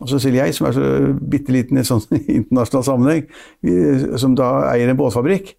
Og 0.03 0.11
så 0.11 0.19
sier 0.19 0.35
jeg, 0.41 0.55
som 0.57 0.67
er 0.67 0.75
så 0.75 0.87
bitte 1.31 1.55
liten 1.55 1.79
i 1.79 1.87
sånn 1.87 2.03
internasjonal 2.41 2.87
sammenheng, 2.87 3.27
som 4.19 4.35
da 4.39 4.51
eier 4.73 4.91
en 4.91 4.99
båtfabrikk, 4.99 5.53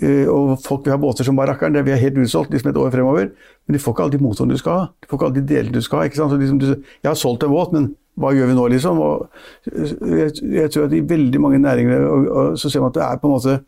eh, 0.00 0.24
og 0.26 0.56
folk 0.64 0.86
vil 0.86 0.96
ha 0.96 0.98
båter 0.98 1.28
som 1.28 1.38
barrakkeren, 1.38 1.76
vi 1.86 1.94
er 1.94 2.02
helt 2.02 2.18
utsolgt 2.24 2.50
liksom 2.54 2.72
et 2.72 2.80
år 2.82 2.90
fremover, 2.94 3.30
men 3.66 3.76
de 3.76 3.82
får 3.82 3.94
ikke 3.94 4.08
alle 4.08 4.16
de 4.16 4.24
motorene 4.24 4.56
du 4.56 4.62
skal 4.62 4.80
ha. 4.80 4.88
De 4.98 5.10
får 5.10 5.20
ikke 5.20 5.28
alle 5.28 5.38
de 5.38 5.46
delene 5.52 5.76
du 5.76 5.84
skal 5.84 6.02
ha. 6.02 6.08
ikke 6.08 6.18
sant? 6.18 6.34
Så 6.34 6.40
liksom, 6.40 6.82
jeg 7.04 7.10
har 7.12 7.20
solgt 7.20 7.46
en 7.46 7.54
båt, 7.54 7.76
men 7.76 7.92
hva 8.16 8.32
gjør 8.32 8.50
vi 8.50 8.56
nå, 8.56 8.68
liksom? 8.72 9.02
Og 9.04 9.26
jeg, 9.72 10.30
jeg, 10.40 10.70
tror 10.72 10.88
at 10.88 10.96
i 10.96 11.04
veldig 11.08 11.42
mange 11.42 11.60
næringer 11.62 12.06
og, 12.06 12.30
og, 12.30 12.56
så 12.60 12.72
ser 12.72 12.84
man 12.84 12.94
at 12.94 12.98
det 13.00 13.04
er 13.06 13.20
på 13.20 13.28
en 13.30 13.36
måte 13.36 13.58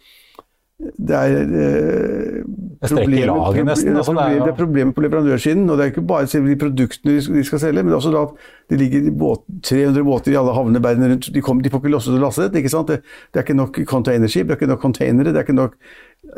det 0.78 1.14
er 1.17 1.33
eh, 1.59 2.43
problemer, 2.87 3.26
laget, 3.26 3.64
nesten, 3.67 3.97
altså, 3.99 4.12
det, 4.14 4.26
er, 4.37 4.45
det 4.45 4.52
er 4.52 4.59
problemer 4.61 4.93
på 4.95 5.02
leverandørsiden. 5.02 5.64
og 5.71 5.78
Det 5.78 5.85
er 5.85 5.90
ikke 5.90 6.05
bare 6.07 6.45
de 6.47 6.57
produktene 6.57 7.17
de 7.19 7.45
skal 7.45 7.59
selge, 7.59 7.83
men 7.83 7.95
også 7.97 8.12
at 8.14 8.37
det 8.71 8.78
ligger 8.78 9.11
båt, 9.11 9.43
300 9.67 10.05
båter 10.07 10.33
i 10.33 10.37
alle 10.38 10.55
havnene 10.55 10.83
verden 10.85 11.11
rundt. 11.11 11.31
De, 11.35 11.43
kommer, 11.43 11.67
de 11.67 11.71
får 11.71 11.83
ikke 11.83 11.90
losset 11.97 12.14
og 12.14 12.23
lastet. 12.23 12.55
ikke 12.55 12.71
sant? 12.71 12.88
Det, 12.88 13.00
det, 13.02 13.40
er 13.40 13.49
ikke 13.49 13.59
nok 13.59 13.81
containerskip, 13.90 14.47
det 14.47 14.55
er 14.55 14.61
ikke 14.61 14.71
nok 14.71 14.81
containere, 14.87 15.33
det 15.35 15.43
er 15.43 15.49
ikke 15.49 15.59
nok 15.59 15.75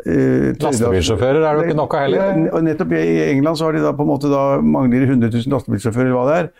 eh, 0.07 0.49
Lastebilsjåfører 0.57 1.45
er 1.45 1.59
det 1.59 1.69
ikke 1.69 1.77
nok 1.77 1.93
av 1.93 2.07
heller? 2.07 2.45
Ja, 2.49 2.61
nettopp 2.65 2.97
I 2.97 3.05
England 3.29 3.61
så 3.61 3.69
har 3.69 3.77
de 3.77 3.85
da 3.85 3.93
på 3.93 4.07
en 4.07 4.15
måte 4.15 4.31
da 4.31 4.45
mangler 4.57 5.05
100 5.05 5.35
000 5.37 5.53
lastebilsjåfører, 5.53 6.09
eller 6.09 6.17
hva 6.17 6.29
det 6.31 6.39
er. 6.39 6.53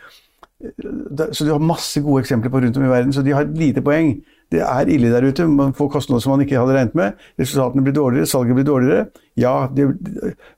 Så 1.31 1.45
du 1.45 1.51
har 1.51 1.63
masse 1.63 2.01
gode 2.01 2.23
eksempler 2.23 2.51
på 2.51 2.61
rundt 2.61 2.77
om 2.77 2.85
i 2.85 2.91
verden, 2.91 3.13
så 3.13 3.23
de 3.25 3.33
har 3.35 3.47
et 3.47 3.57
lite 3.57 3.83
poeng. 3.85 4.15
Det 4.51 4.59
er 4.65 4.89
ille 4.91 5.11
der 5.13 5.25
ute, 5.27 5.47
man 5.47 5.73
får 5.73 5.89
kostnader 5.93 6.19
som 6.19 6.33
man 6.35 6.43
ikke 6.43 6.59
hadde 6.59 6.75
regnet 6.75 6.95
med. 6.95 7.19
Resultatene 7.39 7.83
blir 7.85 7.95
dårligere, 7.95 8.27
salget 8.27 8.57
blir 8.57 8.67
dårligere. 8.67 9.05
Ja, 9.39 9.67
det, 9.75 9.87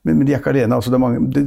men, 0.02 0.18
men, 0.18 0.26
de 0.26 0.34
er 0.34 0.42
ikke 0.42 0.50
alene. 0.50 0.74
Altså 0.74 0.90
det, 0.90 1.00
mange, 1.00 1.22
det, 1.34 1.44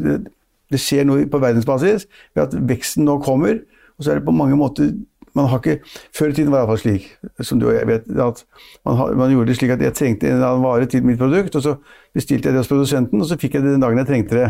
det, 0.71 0.79
skjer 0.79 1.03
noe 1.07 1.27
på 1.27 1.41
verdensbasis 1.43 2.07
ved 2.35 2.45
at 2.45 2.55
veksten 2.69 3.05
nå 3.07 3.19
kommer. 3.25 3.59
Og 3.97 4.05
så 4.05 4.13
er 4.13 4.19
det 4.19 4.27
på 4.27 4.35
mange 4.35 4.55
måter 4.55 4.93
man 5.37 5.51
har 5.51 5.59
ikke, 5.61 5.83
Før 6.15 6.31
i 6.31 6.33
tiden 6.33 6.51
var 6.51 6.63
det 6.63 6.63
iallfall 6.63 6.79
slik, 6.81 7.03
som 7.45 7.59
du 7.59 7.67
og 7.67 7.75
jeg 7.75 7.87
vet, 7.87 8.07
at 8.09 8.39
man, 8.85 9.17
man, 9.19 9.29
gjorde 9.29 9.51
det 9.51 9.57
slik 9.59 9.73
at 9.75 9.83
jeg 9.85 9.93
trengte 9.93 10.31
en 10.31 10.41
annen 10.41 10.63
vare 10.63 10.87
til 10.89 11.03
mitt 11.05 11.19
produkt, 11.19 11.55
og 11.55 11.61
så 11.61 11.75
bestilte 12.15 12.49
jeg 12.49 12.55
det 12.55 12.63
hos 12.63 12.71
produsenten, 12.71 13.21
og 13.21 13.29
så 13.29 13.37
fikk 13.37 13.59
jeg 13.59 13.67
det 13.67 13.75
den 13.75 13.83
dagen 13.85 14.01
jeg 14.01 14.09
trengte 14.09 14.39
det. 14.39 14.47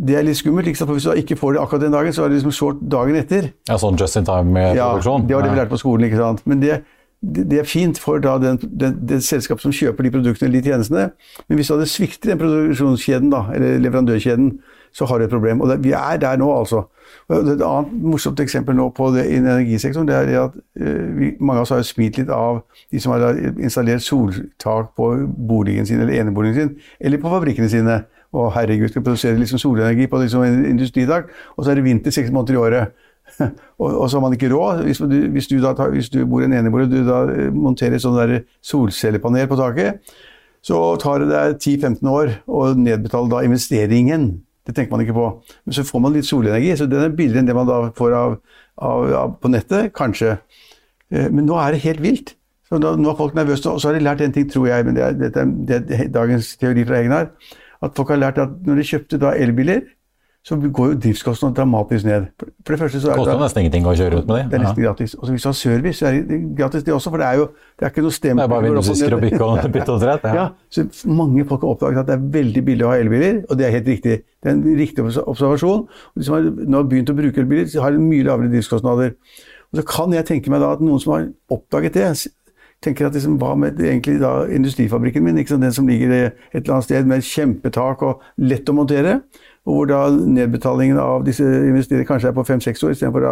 Det 0.00 0.16
er 0.16 0.24
litt 0.24 0.38
skummelt, 0.40 0.78
for 0.78 0.96
hvis 0.96 1.04
du 1.04 1.12
ikke 1.20 1.36
får 1.36 1.54
det 1.54 1.60
akkurat 1.62 1.84
den 1.84 1.92
dagen, 1.92 2.14
så 2.16 2.24
er 2.24 2.32
det 2.32 2.40
liksom 2.40 2.54
short 2.56 2.80
dagen 2.90 3.18
etter. 3.18 3.52
Ja, 3.68 3.76
Sånn 3.78 3.98
just 4.00 4.16
in 4.16 4.24
time-produksjon? 4.26 5.26
Ja, 5.26 5.28
det 5.28 5.36
var 5.36 5.44
det 5.44 5.52
vi 5.52 5.60
lærte 5.60 5.74
på 5.74 5.80
skolen. 5.82 6.06
ikke 6.08 6.20
sant? 6.20 6.40
Men 6.48 6.62
det, 6.62 6.80
det, 7.20 7.44
det 7.50 7.60
er 7.60 7.68
fint 7.68 8.00
for 8.00 8.22
da 8.22 8.38
den, 8.40 8.58
den, 8.62 8.96
det 9.08 9.20
selskapet 9.26 9.66
som 9.66 9.74
kjøper 9.74 10.08
de 10.08 10.14
produktene 10.14 10.48
eller 10.48 10.64
de 10.64 10.72
tjenestene, 10.72 11.10
men 11.46 11.60
hvis 11.60 11.68
du 11.68 11.76
hadde 11.76 11.90
sviktet 11.92 12.32
den 12.32 12.40
produksjonskjeden, 12.40 13.28
da, 13.34 13.44
eller 13.54 13.82
leverandørkjeden, 13.84 14.54
så 14.92 15.06
har 15.08 15.18
du 15.18 15.24
et 15.24 15.32
problem. 15.32 15.60
Og 15.60 15.68
det, 15.70 15.78
vi 15.84 15.92
er 15.96 16.16
der 16.20 16.40
nå, 16.40 16.48
altså. 16.52 16.82
Og 17.28 17.52
et 17.52 17.62
annet 17.64 17.92
morsomt 18.02 18.40
eksempel 18.40 18.76
nå 18.76 18.88
på 18.96 19.10
det 19.14 19.26
i 19.30 19.38
energisektoren, 19.40 20.08
det 20.08 20.16
er 20.16 20.32
at 20.42 20.56
uh, 20.56 21.04
vi, 21.18 21.30
mange 21.40 21.60
av 21.60 21.66
oss 21.66 21.72
har 21.72 21.80
jo 21.80 21.88
smilt 21.88 22.18
litt 22.20 22.32
av 22.32 22.62
de 22.92 23.00
som 23.00 23.14
har 23.14 23.38
installert 23.52 24.04
soltak 24.04 24.92
på 24.96 25.12
boligen 25.48 25.88
sin 25.88 26.00
eller 26.00 26.20
eneboligen 26.20 26.58
sin, 26.58 26.74
eller 27.00 27.22
på 27.22 27.32
fabrikkene 27.32 27.70
sine. 27.72 28.02
Og 28.32 28.52
herregud, 28.54 28.88
skal 28.88 29.04
produsere 29.04 29.36
liksom 29.36 29.60
solenergi 29.60 30.06
på 30.08 30.20
liksom 30.22 30.44
en 30.46 30.64
industridag, 30.70 31.28
og 31.56 31.64
så 31.64 31.72
er 31.72 31.80
det 31.80 31.84
vinter 31.84 32.14
seks 32.14 32.30
måneder 32.32 32.54
i 32.54 32.62
året. 32.62 33.08
og, 33.82 33.88
og, 33.88 34.10
så 34.10 34.16
har 34.16 34.22
man 34.24 34.36
ikke 34.36 34.50
råd. 34.52 34.84
Hvis 34.86 34.98
du, 34.98 35.16
hvis 35.34 35.48
du, 35.50 35.58
da, 35.62 35.72
hvis 35.92 36.08
du 36.12 36.22
bor 36.26 36.42
i 36.42 36.48
en 36.48 36.56
enebolig 36.56 36.88
og 36.88 36.94
du 36.94 37.02
da 37.08 37.22
eh, 37.32 37.52
monterer 37.54 37.98
et 37.98 38.06
der 38.18 38.34
solcellepanel 38.64 39.48
på 39.50 39.58
taket, 39.60 40.14
så 40.62 40.78
tar 41.02 41.22
det 41.22 41.30
deg 41.32 41.56
10-15 41.58 42.10
år 42.10 42.34
å 42.46 42.66
nedbetale 42.78 43.30
da 43.30 43.42
investeringen. 43.44 44.28
Det 44.66 44.76
tenker 44.76 44.94
man 44.94 45.02
ikke 45.02 45.16
på. 45.16 45.28
Men 45.66 45.76
så 45.76 45.84
får 45.86 46.04
man 46.04 46.14
litt 46.14 46.28
solenergi, 46.28 46.76
så 46.78 46.86
den 46.86 47.02
er 47.02 47.16
billigere 47.16 47.42
enn 47.42 47.48
det 47.50 47.56
man 47.58 47.66
da 47.68 47.80
får 47.98 48.14
av, 48.14 48.36
av, 48.78 49.08
av 49.18 49.34
på 49.42 49.50
nettet, 49.50 49.90
kanskje. 49.98 50.36
Eh, 51.12 51.28
men 51.28 51.48
nå 51.48 51.58
er 51.60 51.74
det 51.74 51.84
helt 51.86 52.04
vilt. 52.04 52.36
Så 52.70 52.78
da, 52.80 52.94
nå 52.96 53.10
er 53.10 53.18
folk 53.18 53.34
nervøse, 53.36 53.66
og 53.68 53.82
så 53.82 53.90
har 53.90 53.98
de 53.98 54.06
lært 54.06 54.22
en 54.24 54.32
ting, 54.32 54.46
tror 54.48 54.70
jeg, 54.70 54.86
men 54.86 54.96
det 54.96 55.02
er, 55.04 55.18
det 55.18 55.32
er, 55.34 55.50
det 55.68 55.98
er 55.98 56.06
dagens 56.14 56.54
teori 56.60 56.86
fra 56.88 57.02
Egnar, 57.02 57.26
at 57.82 57.98
folk 57.98 58.14
har 58.14 58.22
lært 58.22 58.40
at 58.42 58.54
når 58.66 58.80
de 58.80 58.88
kjøpte 58.92 59.20
da 59.22 59.34
elbiler, 59.38 59.82
så 60.42 60.56
går 60.58 60.88
jo 60.90 60.94
driftskostnadene 60.98 61.54
dramatisk 61.54 62.04
ned. 62.04 62.24
For 62.66 62.74
det 62.74 62.78
første 62.80 63.00
så 63.00 63.12
er 63.12 63.14
det 63.14 63.22
koster 63.22 63.38
nesten 63.38 63.62
ingenting 63.62 63.84
å 63.86 63.92
kjøre 63.94 64.18
ut 64.18 64.26
med 64.26 64.40
det. 64.40 64.46
Det 64.50 64.56
er 64.58 64.62
nesten 64.64 64.82
ja. 64.82 64.88
gratis. 64.88 65.14
Og 65.14 65.30
hvis 65.30 65.44
du 65.44 65.48
har 65.48 65.54
service, 65.54 65.98
så 66.00 66.08
er 66.08 66.16
det 66.26 66.38
gratis 66.58 66.86
det 66.88 66.94
også, 66.96 67.12
for 67.14 67.22
det 67.22 67.28
er 67.28 67.38
jo 67.38 67.44
det 67.52 67.86
er 67.86 67.92
ikke 67.92 68.02
noe 68.02 68.16
sted 68.16 68.34
Det 68.34 68.42
er 68.42 68.50
bare 68.50 68.66
vindusvisker 68.66 69.14
og 69.14 69.22
bytte 69.22 69.46
og 69.46 69.70
bytte 69.76 69.94
og 69.94 70.02
trett. 70.02 70.26
Ja. 70.26 70.34
ja. 70.40 70.48
så 70.74 71.14
mange 71.14 71.46
folk 71.46 71.62
har 71.62 71.76
oppdaget 71.76 72.02
at 72.02 72.10
det 72.10 72.16
er 72.16 72.26
veldig 72.40 72.64
billig 72.72 72.86
å 72.88 72.90
ha 72.90 72.98
elbiler, 73.04 73.38
og 73.46 73.60
det 73.60 73.68
er 73.68 73.74
helt 73.76 73.92
riktig. 73.92 74.18
Det 74.42 74.50
er 74.50 74.58
en 74.58 74.66
riktig 74.82 75.06
observasjon. 75.06 75.86
Og 75.86 76.18
de 76.18 76.26
som 76.26 76.38
har 76.40 76.50
nå 76.74 76.82
begynt 76.90 77.14
å 77.14 77.18
bruke 77.22 77.44
elbiler, 77.44 77.70
har 77.86 78.02
mye 78.10 78.26
lavere 78.26 78.50
driftskostnader. 78.56 79.14
Og 79.70 79.78
så 79.78 79.88
kan 79.94 80.18
jeg 80.18 80.26
tenke 80.26 80.50
meg 80.50 80.64
da 80.64 80.74
at 80.74 80.82
noen 80.82 80.98
som 81.00 81.14
har 81.14 81.30
oppdaget 81.54 82.00
det, 82.00 82.10
tenker 82.82 83.06
at 83.06 83.14
liksom, 83.16 83.38
Hva 83.40 83.54
med 83.58 83.80
egentlig 83.80 84.18
da 84.20 84.46
industrifabrikken 84.50 85.24
min, 85.24 85.38
den 85.38 85.72
som 85.72 85.88
ligger 85.88 86.12
et 86.12 86.34
eller 86.54 86.74
annet 86.74 86.88
sted 86.88 87.08
med 87.08 87.24
kjempetak 87.26 88.02
og 88.02 88.22
lett 88.42 88.68
å 88.68 88.76
montere? 88.76 89.20
og 89.62 89.76
hvor 89.76 89.86
da 89.86 89.98
nedbetalingen 90.10 90.98
av 90.98 91.22
disse 91.26 91.44
investeringene 91.44 92.08
kanskje 92.08 92.32
er 92.32 92.34
på 92.34 92.44
fem-seks 92.46 92.82
år, 92.82 92.96
istedenfor 92.96 93.26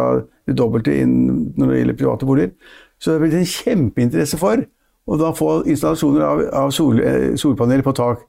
det 0.47 0.55
dobbelte 0.55 0.93
når 1.03 1.73
det 1.73 1.79
gjelder 1.81 1.97
private 1.99 2.27
boliger. 2.27 2.53
Så 3.01 3.11
det 3.11 3.17
er 3.17 3.23
blitt 3.25 3.39
en 3.39 3.49
kjempeinteresse 3.51 4.39
for 4.39 4.63
å 5.11 5.17
da 5.19 5.31
få 5.35 5.49
installasjoner 5.67 6.23
av, 6.23 6.43
av 6.61 6.71
sol, 6.75 7.01
eh, 7.03 7.33
solpaneler 7.39 7.83
på 7.83 7.95
tak. 7.97 8.23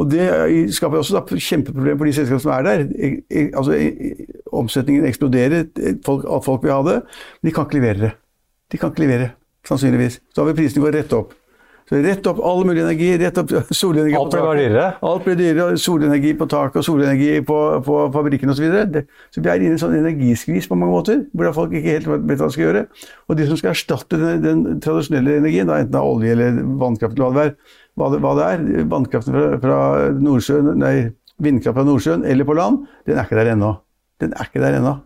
Og 0.00 0.08
Det 0.10 0.26
skaper 0.72 0.98
også 0.98 1.18
da 1.18 1.22
kjempeproblemer 1.36 1.98
for 2.00 2.08
de 2.08 2.14
selskapene 2.16 2.40
som 2.40 2.52
er 2.54 2.62
der. 2.64 3.50
Altså, 3.58 3.76
Omsetningen 4.60 5.06
eksploderer, 5.06 5.66
folk, 6.06 6.24
folk 6.44 6.64
vil 6.64 6.72
ha 6.72 6.80
det, 6.86 6.96
men 7.42 7.50
de 7.50 7.54
kan 7.54 7.66
ikke 7.68 7.78
levere 7.78 8.00
det. 8.06 8.12
De 8.72 8.80
kan 8.80 8.90
ikke 8.90 9.04
levere, 9.04 9.34
sannsynligvis. 9.68 10.20
Så 10.30 10.40
da 10.40 10.48
vil 10.48 10.58
prisene 10.58 10.84
gå 10.84 10.94
rett 10.94 11.12
opp. 11.16 11.36
Så 11.90 11.98
rett 11.98 12.26
opp 12.30 12.38
all 12.46 12.60
mulig 12.62 12.84
energi. 12.84 13.08
rett 13.18 13.38
opp 13.40 13.50
solenergi 13.74 14.14
Alt 14.14 14.34
blir 14.36 14.60
dyrere? 14.60 14.84
Alt 15.02 15.24
blir 15.24 15.38
dyrere. 15.40 15.78
Solenergi 15.80 16.36
på 16.38 16.46
taket 16.50 16.78
og 16.78 16.86
solenergi 16.86 17.40
på, 17.46 17.56
på 17.82 17.96
fabrikken 18.14 18.52
osv. 18.52 18.68
Så, 18.70 19.02
så 19.34 19.42
vi 19.42 19.50
er 19.50 19.58
inne 19.58 19.74
i 19.74 19.78
en 19.78 19.82
sånn 19.82 19.96
energiskvis 19.98 20.70
på 20.70 20.78
mange 20.78 20.94
måter, 20.94 21.24
hvor 21.34 21.50
folk 21.56 21.74
ikke 21.74 21.96
helt 21.96 22.06
vet 22.12 22.38
hva 22.38 22.46
de 22.46 22.54
skal 22.54 22.66
gjøre. 22.68 22.84
Og 23.26 23.40
de 23.40 23.48
som 23.50 23.58
skal 23.58 23.74
erstatte 23.74 24.22
den, 24.22 24.46
den 24.46 24.80
tradisjonelle 24.84 25.40
energien, 25.42 25.66
da, 25.66 25.80
enten 25.82 25.96
det 25.96 25.98
er 25.98 26.14
olje 26.14 26.38
eller 26.38 26.62
vannkraft, 26.84 27.18
eller 27.18 27.26
hva 27.26 27.34
det, 27.34 27.48
er, 27.50 27.76
hva 27.98 28.14
det, 28.14 28.22
hva 28.22 28.36
det 28.38 28.48
er, 28.52 28.88
vannkraften 28.94 29.34
fra, 29.40 29.46
fra 29.66 29.82
Nordsjøen, 30.22 30.72
nei, 30.78 30.96
vindkraft 31.42 31.80
fra 31.80 31.90
Nordsjøen 31.90 32.26
eller 32.28 32.46
på 32.46 32.60
land, 32.60 32.84
den 33.10 33.18
er 33.18 33.26
ikke 33.26 33.42
der 33.42 33.56
ennå. 33.56 33.74
Den 34.22 34.38
er 34.38 34.46
ikke 34.46 34.62
der 34.62 34.78
ennå. 34.78 35.00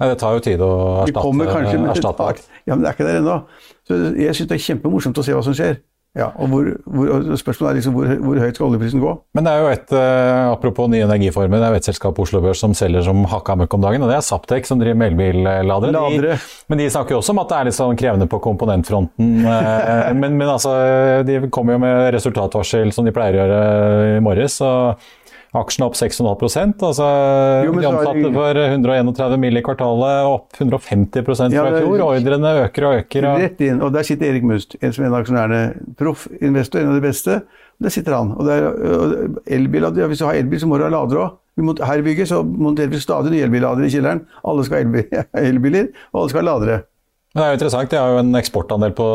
Nei, 0.00 0.10
Det 0.10 0.18
tar 0.18 0.36
jo 0.36 0.42
tid 0.42 0.62
å 0.64 0.70
erstatte, 1.04 1.88
erstatte 1.94 2.28
alt. 2.28 2.46
Ja, 2.66 2.74
men 2.74 2.82
det 2.82 2.90
er 2.90 2.96
ikke 2.96 3.08
der 3.08 3.20
ennå. 3.22 3.40
Jeg 3.88 4.34
syns 4.34 4.48
det 4.50 4.56
er 4.56 4.64
kjempemorsomt 4.68 5.20
å 5.20 5.26
se 5.26 5.36
hva 5.36 5.42
som 5.46 5.54
skjer. 5.54 5.78
Ja, 6.14 6.28
og 6.38 6.52
hvor, 6.52 6.66
hvor, 6.86 7.08
Spørsmålet 7.40 7.72
er 7.72 7.78
liksom 7.80 7.94
hvor, 7.96 8.10
hvor, 8.22 8.38
høyt 8.38 8.54
skal 8.54 8.68
oljeprisen 8.68 9.00
gå? 9.02 9.14
Men 9.34 9.46
det 9.46 9.50
er 9.50 9.64
jo 9.64 9.70
et, 9.72 9.94
uh, 9.98 10.52
Apropos 10.52 10.86
nye 10.90 11.02
energiformer, 11.08 11.58
det 11.58 11.66
er 11.66 11.74
jo 11.74 11.80
et 11.80 11.88
selskap 11.88 12.14
på 12.14 12.22
Oslo 12.22 12.38
Børs 12.44 12.62
som 12.62 12.76
selger 12.78 13.02
som 13.02 13.24
hakka 13.32 13.56
møkk 13.58 13.74
om 13.74 13.82
dagen. 13.82 14.04
og 14.06 14.12
Det 14.12 14.20
er 14.20 14.26
Saptek 14.26 14.68
som 14.68 14.78
driver 14.78 15.00
med 15.00 15.10
elbilladere. 15.10 16.04
De, 16.22 16.36
men 16.70 16.82
de 16.82 16.86
snakker 16.94 17.16
jo 17.16 17.18
også 17.18 17.34
om 17.34 17.42
at 17.42 17.50
det 17.50 17.58
er 17.58 17.68
litt 17.70 17.78
sånn 17.80 17.98
krevende 17.98 18.30
på 18.30 18.38
komponentfronten. 18.46 19.34
uh, 19.42 20.12
men, 20.14 20.38
men, 20.38 20.46
altså, 20.46 20.76
de 21.26 21.40
kommer 21.54 21.74
jo 21.74 21.82
med 21.82 22.14
resultatvarsel 22.14 22.94
som 22.94 23.10
de 23.10 23.14
pleier 23.14 23.34
å 23.34 23.42
gjøre 23.42 23.60
i 24.14 24.22
morges. 24.22 24.60
og 24.62 25.02
Aksjene 25.54 25.86
opp 25.86 25.94
6,5 25.94 26.82
altså 26.82 27.08
jo, 27.62 27.74
De 27.78 27.86
omsatte 27.86 28.30
for 28.34 28.58
131 28.58 29.36
mill. 29.38 29.60
i 29.60 29.62
kvartalet, 29.62 30.26
opp 30.26 30.58
150 30.58 31.26
fra 31.26 31.36
ja, 31.46 31.66
i 31.68 31.82
fjor. 31.84 32.02
Ordrene 32.08 32.54
øker 32.64 32.88
og 32.88 32.96
øker. 33.02 33.28
Og... 33.30 33.44
Rett 33.44 33.62
inn, 33.62 33.78
og 33.78 33.92
der 33.94 34.06
sitter 34.06 34.32
Erik 34.32 34.46
Must, 34.50 34.74
en 34.80 34.94
som 34.94 35.04
er 35.04 35.08
en 35.08 35.14
av 35.14 35.20
aksjonærene. 35.20 35.92
Proff 36.00 36.26
investor, 36.40 36.82
en 36.82 36.90
av 36.90 36.98
de 36.98 37.04
beste. 37.04 37.38
Der 37.82 37.94
sitter 37.94 38.16
han. 38.18 38.32
Og, 38.34 38.48
der, 38.48 38.66
elbil, 39.58 39.86
ja, 39.94 40.10
Hvis 40.10 40.22
du 40.22 40.26
har 40.26 40.40
elbil, 40.40 40.60
så 40.62 40.70
må 40.70 40.80
du 40.80 40.86
ha 40.88 40.90
lader 40.90 41.22
òg. 41.22 41.38
Her 41.86 42.02
i 42.02 42.06
bygget 42.08 42.32
så 42.32 42.40
monterer 42.42 42.90
vi 42.90 42.98
stadig 42.98 43.30
nye 43.30 43.46
elbilladere 43.46 43.86
i 43.86 43.94
kjelleren. 43.94 44.24
Alle 44.42 44.66
skal 44.66 44.90
ha 44.90 45.22
elbiler, 45.52 45.92
og 46.10 46.24
alle 46.24 46.34
skal 46.34 46.42
ha 46.42 46.48
ladere. 46.50 46.80
Men 47.34 47.42
det 47.42 47.44
er 47.44 47.50
jo 47.50 47.58
interessant, 47.58 47.90
De 47.90 47.98
har 47.98 48.12
jo 48.14 48.18
en 48.22 48.36
eksportandel 48.38 48.92
på 48.94 49.06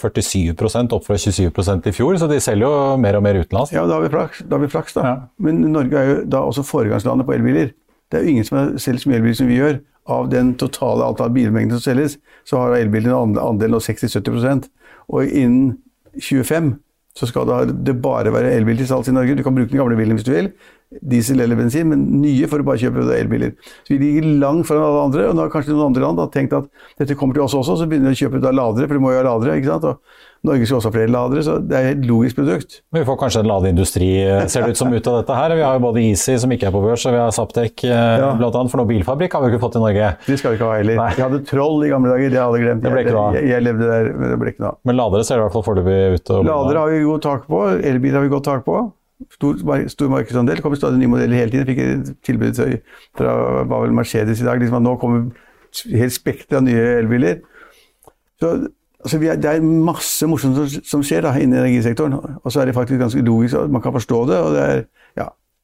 47% 0.00 0.94
opp 0.96 1.04
fra 1.04 1.18
27% 1.20 1.90
i 1.90 1.92
fjor, 1.92 2.16
så 2.16 2.28
de 2.30 2.38
selger 2.40 2.64
jo 2.64 2.94
mer 2.96 3.18
og 3.18 3.24
mer 3.26 3.36
utenlands. 3.36 3.74
Ja, 3.74 3.82
da 3.84 3.98
har 3.98 4.06
vi 4.06 4.14
flaks, 4.14 4.40
da. 4.48 4.60
Vi 4.62 4.70
flaks, 4.72 4.96
da. 4.96 5.02
Ja. 5.04 5.16
Men 5.44 5.60
Norge 5.74 5.98
er 6.00 6.08
jo 6.08 6.14
da 6.32 6.40
også 6.48 6.64
foregangslandet 6.64 7.28
på 7.28 7.36
elbiler. 7.36 7.74
Det 8.08 8.16
er 8.16 8.24
jo 8.24 8.32
ingen 8.32 8.48
som 8.48 8.78
selger 8.80 9.02
så 9.02 9.10
mye 9.10 9.20
elbiler 9.20 9.36
som 9.36 9.50
vi 9.52 9.60
gjør. 9.60 9.76
Av 10.16 10.30
den 10.32 10.54
totale 10.56 11.04
antall 11.04 11.34
bilmengder 11.34 11.76
som 11.76 11.90
selges, 11.90 12.16
så 12.48 12.62
har 12.62 12.78
elbilene 12.78 13.42
andel 13.42 13.76
av 13.76 13.82
60-70% 13.82 14.68
Og 15.10 15.26
innen 15.26 15.76
25 16.22 16.76
så 17.16 17.26
skal 17.28 17.48
det 17.84 17.96
bare 18.04 18.32
være 18.32 18.54
elbil 18.56 18.76
til 18.80 18.88
salgs 18.88 19.08
i 19.08 19.14
Norge. 19.16 19.36
Du 19.36 19.42
kan 19.44 19.56
bruke 19.56 19.72
den 19.72 19.80
gamle 19.80 19.96
bilen 19.98 20.16
hvis 20.16 20.24
du 20.24 20.32
vil 20.32 20.50
diesel 20.86 21.40
eller 21.42 21.58
bensin, 21.58 21.88
men 21.90 22.04
nye 22.22 22.46
for 22.50 22.62
å 22.62 22.66
bare 22.66 22.78
kjøpe 22.78 23.06
elbiler. 23.16 23.56
Så 23.82 23.94
vi 23.94 23.98
ligger 24.02 24.28
langt 24.42 24.68
foran 24.68 24.86
alle 24.86 25.02
andre, 25.08 25.26
og 25.30 25.36
nå 25.36 25.44
har 25.44 25.52
kanskje 25.52 25.74
noen 25.74 25.90
andre 25.90 26.06
land 26.06 26.22
tenkt 26.34 26.54
at 26.56 26.70
dette 27.00 27.18
kommer 27.18 27.36
til 27.36 27.46
oss 27.46 27.56
også, 27.58 27.80
så 27.80 27.90
begynner 27.90 28.14
de 28.14 28.18
å 28.18 28.22
kjøpe 28.26 28.42
da 28.42 28.54
ladere, 28.54 28.86
for 28.86 28.98
de 28.98 29.02
må 29.02 29.12
jo 29.12 29.20
ha 29.20 29.26
ladere. 29.26 29.58
ikke 29.58 29.72
sant? 29.72 29.88
Og 29.90 30.46
Norge 30.46 30.66
skal 30.68 30.78
også 30.78 30.92
ha 30.92 30.94
flere 30.94 31.10
ladere, 31.10 31.42
så 31.42 31.56
det 31.58 31.76
er 31.78 31.88
et 31.90 32.04
logisk 32.06 32.38
produkt. 32.38 32.78
Men 32.94 33.02
vi 33.02 33.08
får 33.08 33.18
kanskje 33.18 33.42
en 33.42 33.48
ladeindustri, 33.50 34.10
ser 34.52 34.66
det 34.66 34.76
ut 34.76 34.80
som, 34.80 34.92
ut 34.94 35.10
av 35.10 35.16
dette 35.18 35.38
her. 35.38 35.54
Vi 35.58 35.64
har 35.66 35.78
jo 35.78 35.82
både 35.88 36.04
Easy, 36.04 36.36
som 36.38 36.52
ikke 36.54 36.68
er 36.68 36.74
på 36.76 36.82
børs, 36.84 37.06
og 37.08 37.16
vi 37.16 37.22
har 37.22 37.34
Saptek, 37.34 37.82
eh, 37.88 37.94
ja. 38.22 38.28
annet, 38.30 38.70
for 38.70 38.78
noen 38.78 38.90
bilfabrikk 38.92 39.34
har 39.34 39.42
vi 39.42 39.50
ikke 39.52 39.62
fått 39.64 39.80
i 39.80 39.82
Norge. 39.82 40.12
Det 40.28 40.38
skal 40.38 40.54
vi 40.54 40.60
ikke 40.60 40.68
ha 40.70 40.76
heller. 40.78 41.00
Nei. 41.00 41.08
Vi 41.16 41.24
hadde 41.24 41.40
Troll 41.50 41.82
i 41.88 41.90
gamle 41.90 42.12
dager, 42.14 42.30
det 42.36 42.42
hadde 42.44 42.60
jeg 42.60 42.68
glemt. 42.68 42.84
Det 42.84 42.92
ble 42.94 43.02
ikke 43.02 43.16
noe 43.16 43.32
jeg, 43.34 43.48
jeg, 43.50 43.66
levde 43.66 43.90
der, 43.90 44.12
men 44.14 44.34
det 44.34 44.38
ble 44.44 44.54
ikke 44.54 44.66
noe 44.68 44.76
Men 44.86 45.00
ladere 45.00 45.26
ser 45.26 45.42
i 45.42 45.46
hvert 45.46 45.56
fall 45.56 45.66
foreløpig 45.66 45.98
ut. 46.20 46.36
Ladere 46.46 46.84
har 46.84 46.94
vi 46.94 47.02
godt 47.08 47.26
tak 47.26 47.50
på, 47.50 47.64
elbiler 47.80 48.20
har 48.20 48.28
vi 48.28 48.32
godt 48.36 48.48
tak 48.52 48.68
på. 48.68 48.84
Stor, 49.32 49.56
stor 49.88 50.08
markedsandel. 50.12 50.60
kommer 50.60 50.76
stadig 50.76 50.98
nye 50.98 51.08
modeller 51.08 51.36
hele 51.36 51.50
tiden. 51.50 51.66
Fikk 51.66 51.78
et 51.80 52.16
tilbud 52.24 52.58
fra 53.16 53.36
var 53.64 53.84
vel 53.84 53.94
Mercedes 53.96 54.40
i 54.40 54.44
dag. 54.44 54.60
Liksom 54.60 54.76
at 54.76 54.84
nå 54.84 54.96
kommer 55.00 55.30
helt 55.96 56.12
spekter 56.12 56.58
av 56.58 56.66
nye 56.66 56.98
elbiler. 57.00 57.40
Så 58.40 58.50
altså, 59.00 59.20
er, 59.22 59.40
Det 59.40 59.50
er 59.50 59.62
masse 59.62 60.26
morsomt 60.26 60.56
som, 60.56 60.84
som 60.84 61.02
skjer 61.02 61.24
da, 61.24 61.32
innen 61.40 61.58
energisektoren. 61.62 62.18
Og 62.44 62.52
så 62.52 62.60
er 62.60 62.68
det 62.68 62.76
faktisk 62.76 63.00
ganske 63.00 63.24
logisk 63.24 63.56
at 63.56 63.70
man 63.70 63.82
kan 63.82 63.96
forstå 63.96 64.26
det. 64.26 64.38
og 64.38 64.54
det 64.54 64.62
er, 64.62 64.84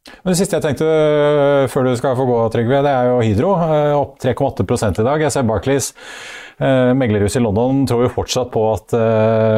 Det 0.02 0.34
siste 0.34 0.58
jeg 0.58 0.64
tenkte 0.64 0.86
øh, 0.86 1.68
før 1.70 1.86
du 1.86 1.92
skal 1.94 2.16
få 2.18 2.24
gå, 2.26 2.38
Trygve, 2.50 2.80
det 2.82 2.90
er 2.90 3.10
jo 3.10 3.20
Hydro. 3.22 3.52
Øh, 3.54 3.92
opp 4.00 4.16
3,8 4.22 4.98
i 4.98 5.04
dag. 5.06 5.20
Jeg 5.22 5.34
ser 5.34 5.46
Barclays 5.46 5.92
Eh, 6.62 6.92
meglerhuset 6.94 7.40
i 7.40 7.42
London 7.42 7.80
tror 7.88 8.04
jo 8.04 8.10
fortsatt 8.12 8.50
på 8.54 8.60
at 8.70 8.92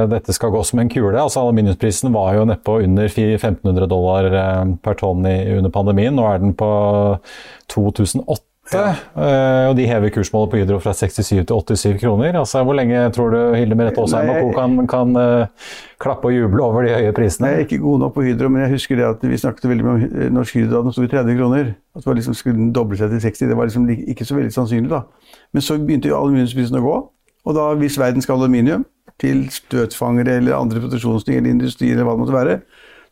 dette 0.09 0.33
skal 0.33 0.53
gå 0.55 0.63
som 0.65 0.79
en 0.81 0.89
kule. 0.89 1.19
altså 1.21 1.43
Aluminiumsprisen 1.43 2.15
var 2.15 2.31
jo 2.39 2.47
nedpå 2.49 2.79
under 2.87 3.11
1500 3.11 3.89
dollar 3.91 4.31
per 4.81 4.97
tonn 5.03 5.27
under 5.27 5.75
pandemien. 5.75 6.15
Nå 6.17 6.25
er 6.31 6.41
den 6.41 6.55
på 6.57 6.71
2008. 7.75 8.54
Ja. 8.73 8.95
Uh, 9.13 9.69
og 9.69 9.75
de 9.77 9.85
hever 9.87 10.09
kursmålet 10.15 10.51
på 10.51 10.61
Hydro 10.63 10.79
fra 10.81 10.95
67 10.97 11.29
til 11.29 11.45
87 11.53 11.99
kroner. 12.01 12.39
Altså, 12.41 12.63
Hvor 12.65 12.77
lenge 12.79 13.03
tror 13.13 13.35
du 13.35 13.39
Hilde 13.55 13.77
Merete 13.77 14.01
Aasheim 14.01 14.31
og 14.33 14.41
co. 14.41 14.53
kan, 14.57 14.87
kan 14.89 15.19
klappe 16.01 16.31
og 16.31 16.35
juble 16.35 16.65
over 16.65 16.87
de 16.87 16.95
høye 16.95 17.13
prisene? 17.17 17.51
Jeg 17.53 17.61
er 17.61 17.67
ikke 17.67 17.83
god 17.83 17.99
nok 18.07 18.15
på 18.15 18.25
Hydro, 18.25 18.49
men 18.49 18.65
jeg 18.65 18.71
husker 18.77 18.97
det 18.97 19.05
at 19.11 19.27
vi 19.29 19.41
snakket 19.41 19.69
veldig 19.69 19.85
mye 19.85 20.09
om 20.29 20.39
Norsk 20.39 20.57
Hydro 20.57 20.79
da 20.79 20.83
den 20.87 20.97
sto 20.97 21.05
i 21.05 21.13
30 21.13 21.39
kroner. 21.39 21.75
At 21.95 22.03
det 22.03 22.11
var 22.11 22.19
liksom, 22.19 22.39
skulle 22.39 22.71
doble 22.73 22.99
seg 22.99 23.13
til 23.13 23.21
60. 23.27 23.49
Det 23.51 23.59
var 23.59 23.69
liksom 23.69 23.91
ikke 23.91 24.25
så 24.25 24.39
veldig 24.39 24.55
sannsynlig. 24.57 24.91
da. 24.91 25.05
Men 25.53 25.63
så 25.63 25.79
begynte 25.79 26.09
jo 26.09 26.19
aluminiumsprisen 26.19 26.81
å 26.81 26.85
gå. 26.85 26.97
Og 27.45 27.57
da, 27.57 27.69
hvis 27.79 28.01
verden 28.01 28.25
skal 28.25 28.39
ha 28.39 28.47
aluminium 28.47 28.87
til 29.21 29.45
støtfangere 29.53 30.39
eller 30.41 30.57
andre 30.57 30.81
produksjonsting 30.83 31.37
eller 31.39 31.53
industri, 31.53 31.93
eller 31.93 32.07
hva 32.07 32.17
det 32.17 32.25
måtte 32.25 32.35
være, 32.35 32.59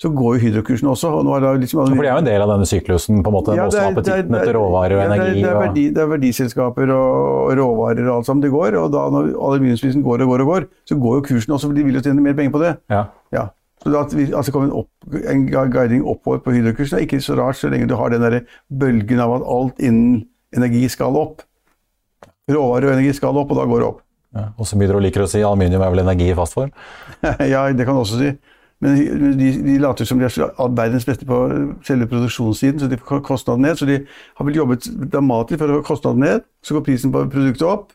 så 0.03 0.11
går 0.11 0.35
jo 0.35 0.41
hydrokursen 0.43 0.89
også. 0.91 1.11
og 1.21 1.25
nå 1.29 1.37
er 1.37 1.41
det 1.45 1.51
liksom 1.63 1.85
For 1.87 2.03
de 2.03 2.09
er 2.09 2.17
jo 2.17 2.23
en 2.25 2.27
del 2.27 2.43
av 2.43 2.51
denne 2.51 2.67
syklusen, 2.67 3.21
på 3.23 3.31
en 3.31 3.37
måte, 3.37 3.55
Ja, 3.55 3.69
det 3.71 3.79
er- 3.79 3.93
appetitten 3.93 4.33
det 4.33 4.39
er- 4.41 4.43
etter 4.49 4.57
råvarer 4.59 4.97
og 4.97 5.03
ja, 5.03 5.09
det 5.09 5.19
er- 5.19 5.23
energi. 5.23 5.43
Det 5.43 5.51
er, 5.53 5.61
verdi, 5.63 5.85
det 5.95 6.03
er 6.03 6.11
verdiselskaper 6.11 6.91
og 6.91 7.53
råvarer 7.61 8.09
og 8.11 8.17
alt 8.17 8.27
sammen 8.27 8.43
det 8.43 8.51
går. 8.51 8.75
Og 8.83 8.91
da 8.91 9.05
når 9.15 9.31
aluminiumsprisen 9.39 10.03
går 10.03 10.23
og 10.27 10.29
går 10.33 10.41
og 10.43 10.49
går, 10.53 10.67
så 10.91 10.99
går 10.99 11.15
jo 11.21 11.23
kursen 11.31 11.55
også, 11.55 11.67
for 11.71 11.75
de 11.79 11.85
vil 11.85 11.95
jo 11.95 12.01
tjene 12.03 12.21
mer 12.21 12.35
penger 12.35 12.51
på 12.51 12.61
det. 12.67 12.77
Ja. 12.91 13.05
Ja. 13.33 13.47
Så 13.85 13.95
at 13.99 14.13
vi, 14.15 14.27
altså 14.33 14.53
kommer 14.53 14.69
en, 14.71 14.77
opp, 14.83 14.91
en 15.27 15.47
guiding 15.49 16.05
oppover 16.07 16.39
på 16.43 16.51
hydrokursen, 16.55 16.99
er 16.99 17.07
ikke 17.07 17.19
så 17.23 17.35
rart 17.39 17.57
så 17.59 17.71
lenge 17.71 17.87
du 17.89 17.97
har 17.97 18.11
den 18.11 18.21
der 18.23 18.41
bølgen 18.71 19.19
av 19.21 19.41
at 19.41 19.47
alt 19.47 19.79
innen 19.79 20.27
energi 20.55 20.89
skal 20.89 21.15
opp. 21.17 21.43
Råvarer 22.51 22.91
og 22.91 22.93
energi 22.99 23.13
skal 23.17 23.37
opp, 23.39 23.51
og 23.51 23.57
da 23.59 23.65
går 23.71 23.79
det 23.83 23.89
opp. 23.89 24.01
Ja. 24.35 24.45
Og 24.59 24.67
som 24.67 24.81
Hydro 24.81 24.99
liker 25.03 25.23
å 25.23 25.29
si, 25.29 25.43
aluminium 25.45 25.83
er 25.85 25.91
vel 25.93 26.01
energi 26.01 26.31
i 26.31 26.35
fast 26.35 26.55
form. 26.55 26.71
ja, 27.23 27.67
det 27.73 27.85
kan 27.87 27.95
du 27.95 28.01
også 28.03 28.19
si. 28.19 28.31
Men 28.83 28.97
de, 29.39 29.49
de 29.63 29.79
later 29.79 30.05
som 30.09 30.19
de 30.19 30.27
er 30.27 30.71
verdens 30.75 31.05
beste 31.07 31.27
på 31.29 31.37
selve 31.87 32.09
produksjonssiden, 32.11 32.81
så 32.83 32.89
de 32.91 32.97
får 32.99 33.21
kostnaden 33.29 33.63
ned. 33.63 33.77
Så 33.79 33.87
de 33.87 34.01
har 34.39 34.49
vel 34.49 34.57
jobbet 34.59 34.89
dramatisk 35.13 35.61
for 35.63 35.71
å 35.71 35.77
få 35.81 35.85
kostnaden 35.93 36.25
ned. 36.25 36.47
Så 36.67 36.75
går 36.75 36.83
prisen 36.89 37.13
på 37.15 37.23
produktet 37.31 37.63
opp. 37.69 37.93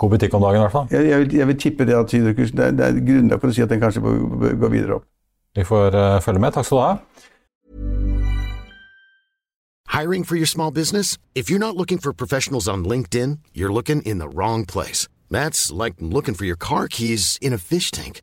God 0.00 0.14
butikk 0.16 0.34
om 0.34 0.42
dagen, 0.42 0.56
i 0.58 0.64
hvert 0.64 0.72
fall. 0.72 0.86
Jeg, 0.90 1.06
jeg, 1.12 1.18
vil, 1.22 1.34
jeg 1.38 1.46
vil 1.50 1.58
tippe 1.60 1.86
det 1.86 1.94
at 1.98 2.12
hydrokursen 2.16 2.56
det, 2.58 2.66
er- 2.70 2.76
det 2.78 2.86
er 2.88 3.00
grunnlag 3.04 3.40
for 3.42 3.52
å 3.52 3.54
si 3.54 3.62
at 3.62 3.70
den 3.70 3.82
kanskje 3.82 4.02
bør, 4.02 4.18
bør 4.42 4.54
gå 4.64 4.70
videre 4.72 4.96
opp. 4.98 5.04
Vi 5.58 5.64
får 5.68 5.94
uh, 5.98 6.20
følge 6.24 6.40
med. 6.40 6.54
Takk 6.56 6.66
skal 6.66 6.78
du 6.78 6.84
ha. 6.86 6.92
Hiring 9.88 10.24
for 10.24 10.36
your 10.36 10.46
small 10.46 10.70
business? 10.70 11.18
If 11.34 11.50
you're 11.50 11.58
not 11.58 11.76
looking 11.76 11.98
for 11.98 12.12
professionals 12.12 12.68
on 12.68 12.84
LinkedIn, 12.84 13.38
you're 13.52 13.72
looking 13.72 14.02
in 14.02 14.18
the 14.18 14.28
wrong 14.28 14.64
place. 14.64 15.08
That's 15.30 15.70
like 15.70 15.94
looking 16.00 16.34
for 16.34 16.44
your 16.46 16.56
car 16.56 16.88
keys 16.88 17.38
in 17.42 17.52
a 17.52 17.58
fish 17.58 17.90
tank. 17.90 18.22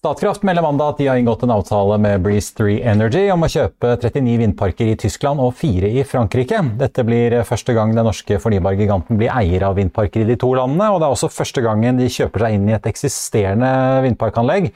Statkraft 0.00 0.46
melder 0.48 0.64
mandag 0.64 0.94
at 0.94 0.96
de 1.02 1.06
har 1.10 1.18
inngått 1.20 1.42
en 1.44 1.50
avtale 1.52 1.98
med 2.00 2.22
Breeze 2.24 2.54
3 2.56 2.78
Energy 2.88 3.26
om 3.34 3.42
å 3.44 3.50
kjøpe 3.52 3.90
39 4.00 4.38
vindparker 4.40 4.88
i 4.88 4.94
Tyskland 4.96 5.42
og 5.44 5.52
fire 5.58 5.90
i 5.92 6.06
Frankrike. 6.08 6.62
Dette 6.80 7.04
blir 7.04 7.36
første 7.44 7.76
gang 7.76 7.92
den 7.92 8.08
norske 8.08 8.40
fornybargiganten 8.40 9.20
blir 9.20 9.28
eier 9.28 9.68
av 9.68 9.76
vindparker 9.76 10.24
i 10.24 10.30
de 10.30 10.38
to 10.40 10.54
landene, 10.56 10.88
og 10.88 11.02
det 11.02 11.10
er 11.10 11.18
også 11.18 11.28
første 11.28 11.60
gangen 11.68 12.00
de 12.00 12.08
kjøper 12.08 12.46
seg 12.46 12.56
inn 12.56 12.70
i 12.70 12.78
et 12.78 12.88
eksisterende 12.88 13.74
vindparkanlegg. 14.06 14.72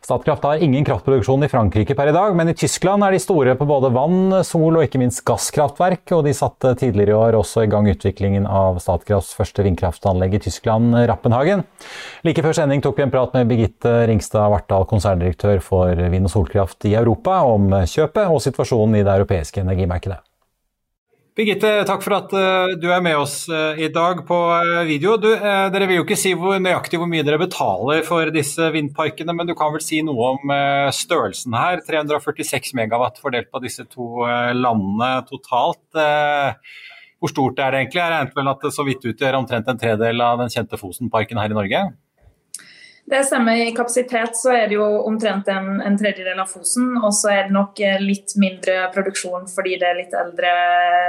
Statkraft 0.00 0.46
har 0.46 0.62
ingen 0.64 0.84
kraftproduksjon 0.86 1.44
i 1.44 1.48
Frankrike 1.52 1.94
per 1.94 2.08
i 2.08 2.14
dag, 2.14 2.32
men 2.34 2.48
i 2.48 2.54
Tyskland 2.56 3.04
er 3.04 3.12
de 3.12 3.20
store 3.20 3.52
på 3.58 3.66
både 3.68 3.90
vann, 3.92 4.38
sol 4.48 4.78
og 4.78 4.86
ikke 4.86 4.98
minst 5.02 5.20
gasskraftverk, 5.28 6.06
og 6.16 6.24
de 6.24 6.32
satte 6.34 6.72
tidligere 6.80 7.12
i 7.12 7.18
år 7.18 7.36
også 7.36 7.66
i 7.66 7.70
gang 7.70 7.90
utviklingen 7.90 8.46
av 8.48 8.80
Statkrafts 8.80 9.34
første 9.36 9.66
vindkraftanlegg 9.66 10.38
i 10.38 10.42
Tyskland, 10.46 10.96
Rappenhagen. 11.10 11.66
Like 12.24 12.46
før 12.46 12.56
sending 12.56 12.80
tok 12.82 12.96
vi 12.96 13.04
en 13.04 13.12
prat 13.12 13.36
med 13.36 13.50
Birgitte 13.52 13.92
Ringstad 14.08 14.48
Vartdal, 14.60 14.88
konserndirektør 14.90 15.60
for 15.64 15.94
vind- 16.12 16.28
og 16.28 16.34
solkraft 16.34 16.84
i 16.88 16.96
Europa, 16.98 17.40
om 17.48 17.72
kjøpet 17.88 18.28
og 18.28 18.42
situasjonen 18.44 19.00
i 19.00 19.06
det 19.06 19.14
europeiske 19.16 19.64
energimarkedet. 19.64 20.20
Birgitte, 21.40 21.68
takk 21.86 22.02
for 22.02 22.16
at 22.16 22.32
uh, 22.34 22.72
du 22.76 22.88
er 22.90 23.00
med 23.00 23.14
oss 23.16 23.44
uh, 23.48 23.78
i 23.78 23.86
dag 23.94 24.18
på 24.28 24.36
uh, 24.50 24.82
video. 24.84 25.14
Du, 25.16 25.28
dere 25.30 25.86
vil 25.88 26.00
jo 26.00 26.04
ikke 26.04 26.18
si 26.18 26.34
hvor 26.36 26.58
nøyaktig 26.60 26.98
hvor 27.00 27.08
mye 27.08 27.24
dere 27.24 27.38
betaler 27.40 28.02
for 28.04 28.28
disse 28.34 28.66
vindparkene, 28.74 29.32
men 29.38 29.48
du 29.48 29.54
kan 29.56 29.70
vel 29.72 29.84
si 29.84 30.02
noe 30.04 30.34
om 30.34 30.52
størrelsen 30.92 31.54
her? 31.56 31.80
346 31.86 32.74
megawatt 32.76 33.22
fordelt 33.22 33.48
på 33.48 33.62
disse 33.62 33.86
to 33.88 34.26
landene 34.58 35.12
totalt. 35.30 35.86
Hvor 37.20 37.32
stort 37.32 37.62
er 37.62 37.72
det 37.72 37.84
egentlig? 37.84 38.02
Jeg 38.02 38.12
regnet 38.12 38.36
vel 38.36 38.52
at 38.52 38.66
det 38.66 38.74
så 38.74 38.84
vidt 38.84 39.08
utgjør 39.14 39.40
omtrent 39.40 39.70
en 39.70 39.80
tredel 39.80 40.26
av 40.26 40.42
den 40.42 40.52
kjente 40.52 40.80
Fosen-parken 40.82 41.40
her 41.40 41.54
i 41.54 41.56
Norge? 41.56 41.84
Det 43.04 43.24
stemmer. 43.26 43.56
I 43.56 43.72
kapasitet 43.76 44.36
så 44.38 44.52
er 44.54 44.68
det 44.70 44.76
jo 44.76 44.86
omtrent 45.06 45.48
en, 45.50 45.80
en 45.82 45.98
tredjedel 45.98 46.38
av 46.42 46.50
Fosen. 46.50 46.92
Og 47.00 47.14
så 47.16 47.32
er 47.34 47.48
det 47.48 47.56
nok 47.56 47.80
litt 48.02 48.36
mindre 48.40 48.84
produksjon 48.94 49.48
fordi 49.50 49.78
det 49.80 49.88
er 49.88 49.98
litt 50.02 50.14
eldre 50.16 50.52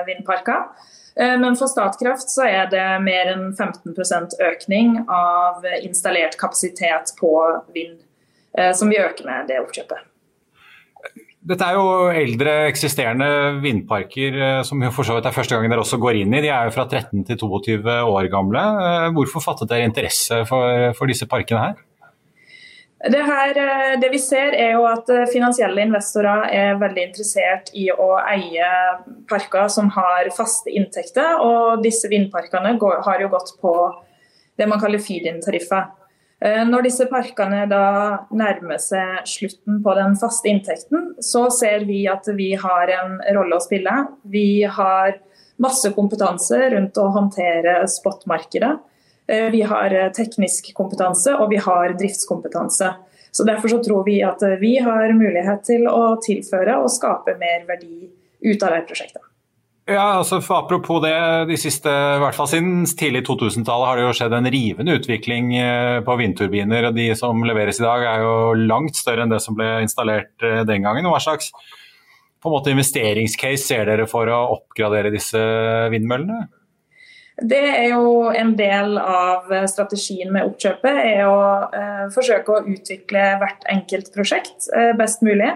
vindparker. 0.07 0.69
Men 1.17 1.57
for 1.59 1.67
Statkraft 1.67 2.31
så 2.31 2.45
er 2.47 2.69
det 2.71 2.85
mer 3.03 3.33
enn 3.33 3.49
15% 3.51 4.37
økning 4.47 4.95
av 5.11 5.67
installert 5.81 6.37
kapasitet 6.39 7.11
på 7.19 7.33
vind, 7.75 7.99
som 8.73 8.89
vi 8.89 9.01
øker 9.03 9.27
med 9.27 9.51
det 9.51 9.59
oppkjøpet. 9.59 10.07
Dette 11.41 11.65
er 11.65 11.73
jo 11.73 11.85
eldre 12.13 12.51
eksisterende 12.69 13.27
vindparker 13.63 14.35
som 14.67 14.83
for 14.93 15.07
så 15.07 15.15
vidt 15.17 15.25
er 15.25 15.33
første 15.33 15.57
gangen 15.57 15.73
dere 15.73 15.81
også 15.81 15.97
går 16.01 16.19
inn 16.19 16.35
i. 16.37 16.41
De 16.45 16.51
er 16.53 16.67
jo 16.67 16.73
fra 16.75 16.85
13 16.85 17.23
til 17.25 17.39
22 17.41 17.95
år 18.05 18.27
gamle. 18.29 18.65
Hvorfor 19.15 19.41
fattet 19.41 19.71
dere 19.71 19.87
interesse 19.89 20.43
for, 20.49 20.91
for 20.97 21.09
disse 21.09 21.25
parkene 21.31 21.63
her? 21.63 21.79
Det, 23.09 23.21
her, 23.25 23.57
det, 23.97 24.11
vi 24.13 24.19
ser 24.21 24.53
er 24.53 24.75
jo 24.75 24.83
at 24.85 25.09
finansielle 25.31 25.81
investorer 25.81 26.43
er 26.53 26.77
veldig 26.77 27.07
interessert 27.07 27.71
i 27.73 27.87
å 27.89 28.11
eie 28.19 28.67
parker 29.29 29.65
som 29.73 29.89
har 29.95 30.29
faste 30.37 30.69
inntekter. 30.69 31.41
Og 31.41 31.81
disse 31.81 32.11
vindparkene 32.11 32.75
har 32.77 33.25
jo 33.25 33.31
gått 33.33 33.55
på 33.63 33.73
det 34.61 34.69
man 34.69 34.81
kaller 34.83 35.01
feed-in-tariffer. 35.01 35.89
Når 36.41 36.87
disse 36.87 37.05
parkene 37.05 37.67
da 37.69 37.85
nærmer 38.33 38.79
seg 38.81 39.27
slutten 39.29 39.77
på 39.85 39.93
den 39.93 40.15
faste 40.17 40.49
inntekten, 40.49 41.11
så 41.21 41.43
ser 41.53 41.85
vi 41.85 41.99
at 42.09 42.25
vi 42.33 42.55
har 42.57 42.89
en 42.95 43.19
rolle 43.37 43.59
å 43.59 43.61
spille. 43.61 43.93
Vi 44.25 44.63
har 44.65 45.19
masse 45.61 45.91
kompetanse 45.93 46.57
rundt 46.73 46.97
å 46.97 47.11
håndtere 47.13 47.83
spotmarkedet. 47.93 48.73
Vi 49.53 49.61
har 49.69 49.93
teknisk 50.17 50.73
kompetanse 50.73 51.37
og 51.37 51.53
vi 51.53 51.61
har 51.61 51.93
driftskompetanse. 51.99 52.89
Så 53.31 53.45
Derfor 53.47 53.67
så 53.67 53.83
tror 53.83 54.03
vi 54.09 54.23
at 54.25 54.41
vi 54.59 54.79
har 54.81 55.13
mulighet 55.13 55.63
til 55.69 55.85
å 55.87 56.17
tilføre 56.25 56.81
og 56.81 56.91
skape 56.91 57.37
mer 57.39 57.67
verdi 57.69 58.09
ut 58.41 58.63
av 58.65 58.73
det 58.73 58.87
prosjektet. 58.89 59.30
Ja, 59.91 60.05
altså 60.21 60.39
for 60.43 60.61
Apropos 60.61 61.01
det, 61.03 61.13
de 61.49 61.57
siste, 61.59 61.89
i 61.91 62.21
hvert 62.21 62.37
fall 62.37 62.47
siden 62.47 62.85
tidlig 62.85 63.25
2000-tallet 63.27 63.89
har 63.89 63.99
det 63.99 64.05
jo 64.05 64.15
skjedd 64.15 64.35
en 64.37 64.49
rivende 64.53 64.95
utvikling 64.99 65.51
på 66.07 66.15
vindturbiner. 66.21 66.87
og 66.87 66.95
De 66.95 67.09
som 67.19 67.43
leveres 67.47 67.81
i 67.81 67.85
dag 67.85 68.07
er 68.07 68.23
jo 68.23 68.33
langt 68.55 68.95
større 68.99 69.25
enn 69.25 69.33
det 69.33 69.41
som 69.43 69.57
ble 69.57 69.67
installert 69.83 70.31
den 70.69 70.87
gangen. 70.87 71.09
Hva 71.11 71.19
slags 71.23 71.51
på 72.41 72.49
en 72.49 72.55
måte 72.55 72.73
investeringscase 72.73 73.61
ser 73.61 73.85
dere 73.89 74.07
for 74.09 74.29
å 74.31 74.41
oppgradere 74.55 75.13
disse 75.13 75.41
vindmøllene? 75.93 76.47
Det 77.41 77.61
er 77.61 77.87
jo 77.93 78.29
en 78.37 78.53
del 78.57 78.97
av 79.01 79.49
strategien 79.69 80.29
med 80.33 80.45
oppkjøpet. 80.49 80.97
er 81.01 81.25
å 81.25 81.41
eh, 81.73 82.05
forsøke 82.13 82.53
å 82.53 82.63
utvikle 82.69 83.23
hvert 83.41 83.65
enkelt 83.71 84.11
prosjekt 84.13 84.67
eh, 84.77 84.91
best 84.97 85.23
mulig. 85.25 85.49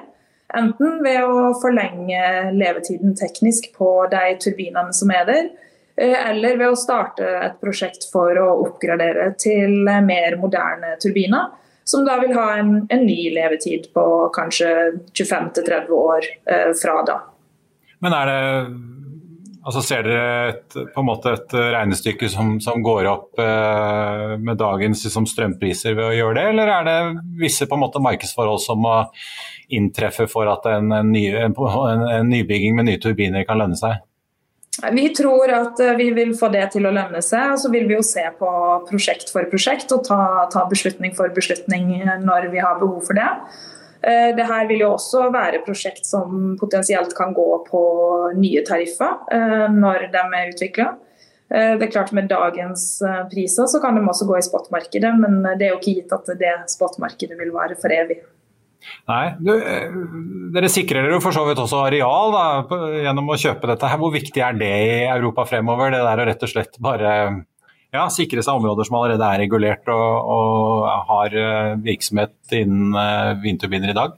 Enten 0.54 1.00
ved 1.04 1.24
å 1.26 1.54
forlenge 1.58 2.22
levetiden 2.54 3.16
teknisk 3.18 3.72
på 3.78 3.90
de 4.12 4.36
turbinene 4.42 4.94
som 4.94 5.12
er 5.12 5.26
der, 5.26 5.50
eh, 5.98 6.30
eller 6.30 6.58
ved 6.58 6.70
å 6.70 6.80
starte 6.80 7.26
et 7.48 7.60
prosjekt 7.62 8.06
for 8.12 8.38
å 8.38 8.50
oppgradere 8.68 9.32
til 9.42 9.82
mer 9.84 10.38
moderne 10.38 10.96
turbiner. 11.02 11.54
Som 11.86 12.06
da 12.06 12.18
vil 12.18 12.34
ha 12.34 12.58
en, 12.58 12.88
en 12.90 13.06
ny 13.06 13.30
levetid 13.34 13.92
på 13.94 14.06
kanskje 14.34 14.70
25-30 15.14 15.90
år 15.94 16.30
eh, 16.50 16.72
fra 16.74 17.02
da. 17.06 17.20
Men 18.02 18.14
er 18.14 18.32
det 18.32 18.42
Altså 19.66 19.82
Ser 19.82 20.06
dere 20.06 20.50
et, 20.52 20.76
på 20.94 21.02
en 21.02 21.08
måte 21.08 21.32
et 21.34 21.54
regnestykke 21.58 22.28
som, 22.30 22.52
som 22.62 22.84
går 22.86 23.08
opp 23.10 23.40
eh, 23.42 24.36
med 24.38 24.60
dagens 24.62 25.02
liksom, 25.08 25.26
strømpriser 25.26 25.96
ved 25.98 26.06
å 26.06 26.14
gjøre 26.14 26.36
det, 26.38 26.44
eller 26.52 26.70
er 26.70 26.86
det 26.86 26.98
visse 27.42 27.66
på 27.66 27.74
en 27.74 27.82
måte 27.82 28.02
markedsforhold 28.06 28.62
som 28.62 28.84
må 28.86 29.00
inntreffe 29.70 30.28
for 30.32 30.50
at 30.52 30.68
en, 30.70 30.92
en, 30.96 31.14
ny, 31.14 31.28
en, 31.38 31.56
en 31.56 32.30
nybygging 32.30 32.76
med 32.78 32.90
nye 32.90 33.02
turbiner 33.02 33.48
kan 33.48 33.62
lønne 33.62 33.80
seg? 33.80 34.02
Vi 34.92 35.06
tror 35.16 35.52
at 35.56 35.80
eh, 35.80 35.96
vi 35.96 36.10
vil 36.16 36.34
få 36.36 36.50
det 36.52 36.66
til 36.74 36.88
å 36.88 36.92
lønne 36.96 37.22
seg. 37.24 37.54
og 37.54 37.62
Så 37.62 37.72
vil 37.72 37.88
vi 37.88 37.96
jo 37.96 38.04
se 38.04 38.26
på 38.40 38.50
prosjekt 38.90 39.32
for 39.32 39.48
prosjekt 39.52 39.94
og 39.96 40.04
ta, 40.08 40.20
ta 40.52 40.66
beslutning 40.72 41.16
for 41.16 41.32
beslutning 41.36 41.96
når 42.26 42.52
vi 42.52 42.64
har 42.64 42.82
behov 42.82 43.02
for 43.08 43.18
det. 43.18 43.32
Eh, 44.06 44.36
det 44.38 44.46
her 44.46 44.68
vil 44.70 44.84
jo 44.84 44.92
også 44.94 45.30
være 45.34 45.64
prosjekt 45.66 46.06
som 46.06 46.54
potensielt 46.60 47.16
kan 47.18 47.34
gå 47.34 47.48
på 47.70 47.82
nye 48.38 48.62
tariffer 48.68 49.18
eh, 49.34 49.66
når 49.74 50.10
de 50.14 50.22
er 50.22 50.52
utvikla. 50.52 50.92
Eh, 51.50 51.74
det 51.80 51.88
er 51.88 51.94
klart 51.94 52.14
Med 52.14 52.30
dagens 52.30 53.02
priser 53.32 53.66
så 53.72 53.82
kan 53.82 53.98
de 53.98 54.06
også 54.06 54.28
gå 54.30 54.38
i 54.38 54.46
spotmarkedet, 54.46 55.14
men 55.22 55.42
det 55.58 55.68
er 55.68 55.74
jo 55.74 55.82
ikke 55.82 55.98
gitt 56.02 56.14
at 56.14 56.30
det 56.38 56.56
spotmarkedet 56.76 57.40
vil 57.40 57.54
vare 57.56 57.78
for 57.82 57.94
evig. 57.94 58.22
Nei, 59.10 59.26
du, 59.40 59.52
Dere 60.56 60.70
sikrer 60.72 61.06
dere 61.06 61.22
for 61.24 61.36
så 61.36 61.44
vidt 61.48 61.62
også 61.62 61.84
areal 61.88 62.34
da, 62.34 62.46
gjennom 63.06 63.34
å 63.34 63.40
kjøpe 63.40 63.70
dette. 63.72 63.90
her. 63.92 64.02
Hvor 64.02 64.14
viktig 64.14 64.42
er 64.46 64.58
det 64.58 64.72
i 64.86 64.96
Europa 65.10 65.46
fremover? 65.50 65.94
Det 65.94 66.06
der 66.06 66.24
å 66.24 66.30
rett 66.30 66.48
og 66.48 66.52
slett 66.52 66.80
bare 66.84 67.12
ja, 67.96 68.08
sikre 68.12 68.44
seg 68.44 68.60
områder 68.60 68.88
som 68.88 68.98
allerede 69.00 69.30
er 69.30 69.42
regulert 69.46 69.88
og, 69.94 70.34
og 70.36 70.90
har 71.12 71.38
eh, 71.40 71.72
virksomhet 71.86 72.58
innen 72.58 72.96
eh, 73.00 73.32
vindturbiner 73.44 73.94
i 73.94 73.98
dag? 73.98 74.18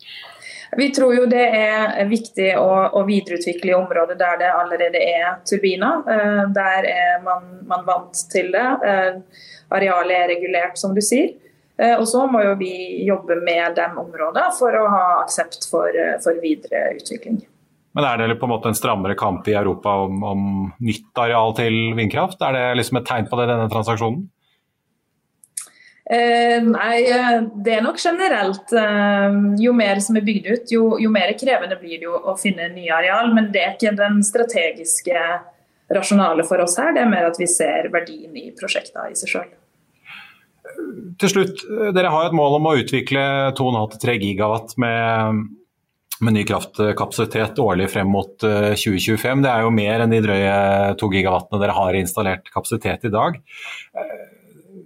Vi 0.77 0.89
tror 0.91 1.13
jo 1.15 1.27
det 1.31 1.45
er 1.55 2.09
viktig 2.09 2.49
å, 2.59 2.69
å 2.99 3.03
videreutvikle 3.07 3.71
i 3.71 3.77
områder 3.77 4.17
der 4.19 4.39
det 4.41 4.49
allerede 4.51 4.99
er 4.99 5.37
turbiner. 5.47 6.01
Eh, 6.11 6.41
der 6.55 6.89
er 6.91 7.21
man, 7.25 7.45
man 7.69 7.85
vant 7.87 8.25
til 8.31 8.51
det. 8.55 8.65
Arealet 9.67 10.15
er 10.17 10.31
regulert, 10.35 10.79
som 10.79 10.95
du 10.95 11.03
sier. 11.03 11.35
Og 11.77 12.07
så 12.09 12.23
må 12.25 12.39
jo 12.41 12.55
vi 12.57 12.71
jobbe 13.05 13.35
med 13.45 13.75
de 13.77 13.83
områdene 14.01 14.47
for 14.57 14.73
å 14.73 14.87
ha 14.89 15.03
aksept 15.19 15.67
for, 15.69 15.93
for 16.23 16.39
videre 16.41 16.95
utvikling. 16.97 17.37
Men 17.97 18.05
er 18.05 18.29
det 18.29 18.37
på 18.37 18.45
en 18.45 18.51
måte 18.51 18.69
en 18.69 18.77
strammere 18.77 19.17
kamp 19.17 19.47
i 19.49 19.53
Europa 19.57 19.93
om, 20.05 20.23
om 20.25 20.41
nytt 20.85 21.17
areal 21.17 21.55
til 21.57 21.95
vindkraft? 21.97 22.41
Er 22.45 22.53
det 22.53 22.65
liksom 22.77 22.99
et 22.99 23.07
tegn 23.09 23.29
på 23.29 23.39
det, 23.39 23.47
denne 23.49 23.69
transaksjonen? 23.73 24.25
Eh, 26.09 26.61
nei, 26.63 26.99
eh, 27.09 27.39
det 27.65 27.73
er 27.73 27.81
nok 27.83 27.97
generelt. 27.99 28.71
Eh, 28.71 29.39
jo 29.59 29.73
mer 29.75 29.99
som 30.03 30.15
er 30.15 30.27
bygd 30.27 30.45
ut, 30.51 30.71
jo, 30.71 30.83
jo, 31.01 31.09
mer 31.11 31.33
krevende 31.39 31.75
blir 31.81 31.97
det 31.97 32.05
jo 32.05 32.15
å 32.15 32.37
finne 32.39 32.69
nye 32.75 32.93
areal. 32.95 33.33
Men 33.33 33.49
det 33.51 33.63
er 33.63 33.73
ikke 33.73 33.95
den 33.97 34.21
strategiske 34.23 35.23
rasjonale 35.97 36.45
for 36.47 36.61
oss 36.63 36.77
her. 36.77 36.93
Det 36.95 37.01
er 37.01 37.11
mer 37.11 37.27
at 37.31 37.41
vi 37.41 37.49
ser 37.49 37.89
verdien 37.91 38.37
i 38.37 38.51
prosjektene 38.55 39.09
i 39.11 39.17
seg 39.19 39.33
sjøl. 39.33 39.49
Til 41.17 41.31
slutt, 41.31 41.63
dere 41.95 42.11
har 42.13 42.27
et 42.27 42.35
mål 42.37 42.59
om 42.59 42.67
å 42.69 42.75
utvikle 42.77 43.23
2,5-3 43.57 44.17
gigawatt 44.21 44.75
med 44.81 45.47
med 46.23 46.33
ny 46.33 46.43
kraftkapasitet 46.47 47.59
årlig 47.61 47.91
frem 47.93 48.09
mot 48.09 48.33
2025. 48.41 49.37
Eh, 49.37 49.43
det 49.43 49.51
er 49.51 49.65
jo 49.65 49.73
mer 49.73 50.03
enn 50.03 50.13
de 50.13 50.23
drøye 50.25 50.55
2 50.97 51.11
gigawattene 51.13 51.61
dere 51.61 51.75
har 51.77 51.99
installert 51.99 52.49
kapasitet 52.53 53.05
i 53.05 53.13
dag. 53.13 53.37
Eh, 53.93 54.15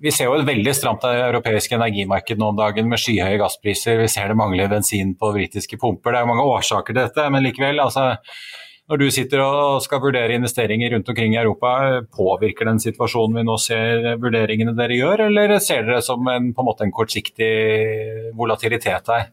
vi 0.01 0.11
ser 0.11 0.27
jo 0.27 0.35
et 0.39 0.47
veldig 0.47 0.73
stramt 0.75 1.05
europeisk 1.05 1.75
energimarked 1.77 2.39
nå 2.41 2.51
om 2.51 2.57
dagen 2.57 2.89
med 2.89 2.99
skyhøye 2.99 3.37
gasspriser. 3.39 3.99
Vi 4.01 4.09
ser 4.11 4.31
det 4.31 4.39
mangler 4.39 4.71
bensin 4.71 5.13
på 5.19 5.29
britiske 5.35 5.77
pumper. 5.79 6.11
Det 6.11 6.21
er 6.21 6.25
jo 6.25 6.31
mange 6.31 6.47
årsaker 6.55 6.95
til 6.95 7.03
dette, 7.03 7.27
men 7.29 7.45
likevel. 7.45 7.79
altså 7.83 8.15
når 8.91 8.99
du 8.99 9.05
sitter 9.15 9.39
og 9.39 9.79
skal 9.85 10.01
vurdere 10.03 10.35
investeringer 10.35 10.91
rundt 10.91 11.09
omkring 11.13 11.31
i 11.37 11.39
Europa, 11.39 12.01
påvirker 12.11 12.67
den 12.67 12.81
situasjonen 12.83 13.37
vi 13.39 13.43
nå 13.47 13.55
ser 13.63 14.17
vurderingene 14.19 14.73
dere 14.75 14.97
gjør, 14.97 15.27
eller 15.29 15.53
ser 15.63 15.85
dere 15.87 16.01
som 16.03 16.27
en, 16.27 16.49
på 16.51 16.59
en, 16.59 16.67
måte 16.67 16.83
en 16.83 16.91
kortsiktig 16.91 17.53
volatilitet 18.35 19.07
her? 19.13 19.29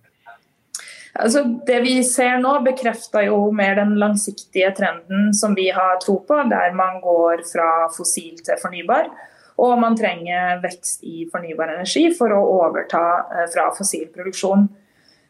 Altså, 1.18 1.42
det 1.66 1.80
vi 1.82 1.96
ser 2.06 2.38
nå, 2.38 2.52
bekrefter 2.62 3.26
jo 3.26 3.48
mer 3.50 3.74
den 3.80 3.96
langsiktige 3.98 4.70
trenden 4.76 5.32
som 5.34 5.56
vi 5.58 5.66
har 5.74 5.98
tro 6.04 6.20
på, 6.22 6.38
der 6.46 6.76
man 6.78 7.00
går 7.02 7.42
fra 7.50 7.88
fossil 7.90 8.38
til 8.38 8.60
fornybar. 8.62 9.10
Og 9.58 9.74
man 9.82 9.98
trenger 9.98 10.60
vekst 10.62 11.02
i 11.02 11.24
fornybar 11.32 11.74
energi 11.74 12.04
for 12.14 12.30
å 12.30 12.44
overta 12.60 13.02
eh, 13.34 13.48
fra 13.50 13.72
fossil 13.74 14.06
produksjon. 14.14 14.68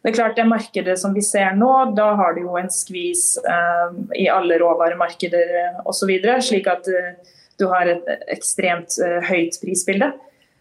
Det 0.02 0.12
er 0.12 0.14
klart 0.14 0.36
det 0.38 0.46
markedet 0.46 0.94
som 1.00 1.14
vi 1.14 1.22
ser 1.26 1.56
nå, 1.58 1.72
da 1.98 2.12
har 2.20 2.36
du 2.36 2.44
jo 2.44 2.54
en 2.60 2.70
skvis 2.70 3.32
eh, 3.42 3.96
i 4.22 4.28
alle 4.30 4.60
råvaremarkeder 4.62 5.82
osv. 5.90 6.12
Slik 6.46 6.68
at 6.70 6.86
eh, 6.92 7.16
du 7.58 7.66
har 7.72 7.90
et 7.90 8.06
ekstremt 8.30 8.94
eh, 9.02 9.18
høyt 9.26 9.58
prisbilde. 9.62 10.12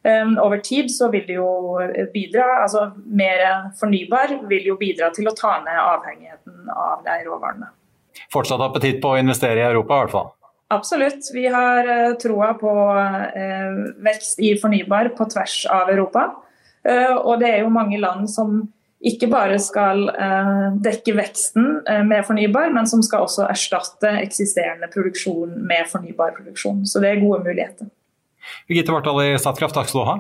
Um, 0.08 0.38
over 0.39 0.62
tid 0.63 0.88
så 0.93 1.10
vil 1.12 1.26
det 1.28 1.36
jo 1.36 1.50
bidra, 2.13 2.62
altså 2.63 2.86
mer 3.12 3.41
fornybar 3.76 4.38
vil 4.47 4.69
jo 4.69 4.78
bidra 4.80 5.10
til 5.12 5.28
å 5.28 5.34
ta 5.36 5.58
ned 5.65 5.80
avhengigheten 5.82 6.69
av 6.71 7.02
de 7.04 7.17
råvarene. 7.26 7.67
Fortsatt 8.32 8.62
appetitt 8.63 9.02
på 9.04 9.12
å 9.12 9.19
investere 9.19 9.60
i 9.60 9.65
Europa 9.67 9.97
i 9.97 10.06
hvert 10.06 10.13
fall? 10.13 10.30
Absolutt. 10.73 11.28
Vi 11.34 11.43
har 11.52 11.89
troa 12.21 12.54
på 12.62 12.71
vekst 14.06 14.39
i 14.43 14.54
fornybar 14.62 15.12
på 15.17 15.28
tvers 15.34 15.60
av 15.71 15.91
Europa. 15.91 16.30
Og 17.26 17.34
det 17.41 17.52
er 17.52 17.62
jo 17.65 17.73
mange 17.73 18.00
land 18.00 18.30
som 18.32 18.62
ikke 19.06 19.28
bare 19.30 19.60
skal 19.62 20.08
dekke 20.82 21.14
veksten 21.20 21.68
med 22.10 22.26
fornybar, 22.26 22.72
men 22.74 22.90
som 22.90 23.04
skal 23.06 23.28
også 23.28 23.46
erstatte 23.46 24.10
eksisterende 24.24 24.90
produksjon 24.94 25.54
med 25.70 25.86
fornybar 25.92 26.34
produksjon. 26.40 26.82
Så 26.90 27.04
det 27.04 27.12
er 27.12 27.22
gode 27.22 27.44
muligheter. 27.46 27.92
Birgitte 28.66 28.96
Vartdal 28.96 29.22
i 29.26 29.38
Statkraft, 29.38 29.76
takk 29.78 29.92
skal 29.92 30.02
du 30.02 30.10
ha. 30.10 30.18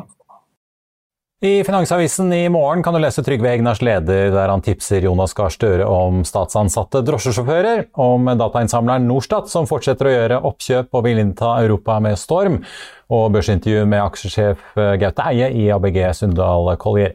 I 1.45 1.63
Finansavisen 1.63 2.31
i 2.33 2.47
morgen 2.49 2.81
kan 2.81 2.95
du 2.95 2.97
lese 2.97 3.21
Trygve 3.21 3.51
Egnars 3.51 3.77
leder 3.85 4.31
der 4.33 4.49
han 4.49 4.63
tipser 4.65 5.03
Jonas 5.05 5.35
Gahr 5.37 5.53
Støre 5.53 5.85
om 5.85 6.23
statsansatte 6.25 7.03
drosjesjåfører, 7.05 7.83
om 7.93 8.25
datainnsamleren 8.39 9.05
Norstat 9.05 9.51
som 9.51 9.69
fortsetter 9.69 10.09
å 10.09 10.15
gjøre 10.15 10.39
oppkjøp 10.49 10.97
og 10.97 11.05
vil 11.05 11.21
innta 11.21 11.51
Europa 11.61 11.99
med 12.01 12.17
storm, 12.17 12.57
og 13.13 13.29
børsintervju 13.37 13.85
med 13.85 14.01
aksjesjef 14.01 14.73
Gaute 14.97 15.29
Eie 15.29 15.51
i 15.61 15.69
ABG 15.77 16.01
Sundal 16.17 16.73
Collier. 16.81 17.13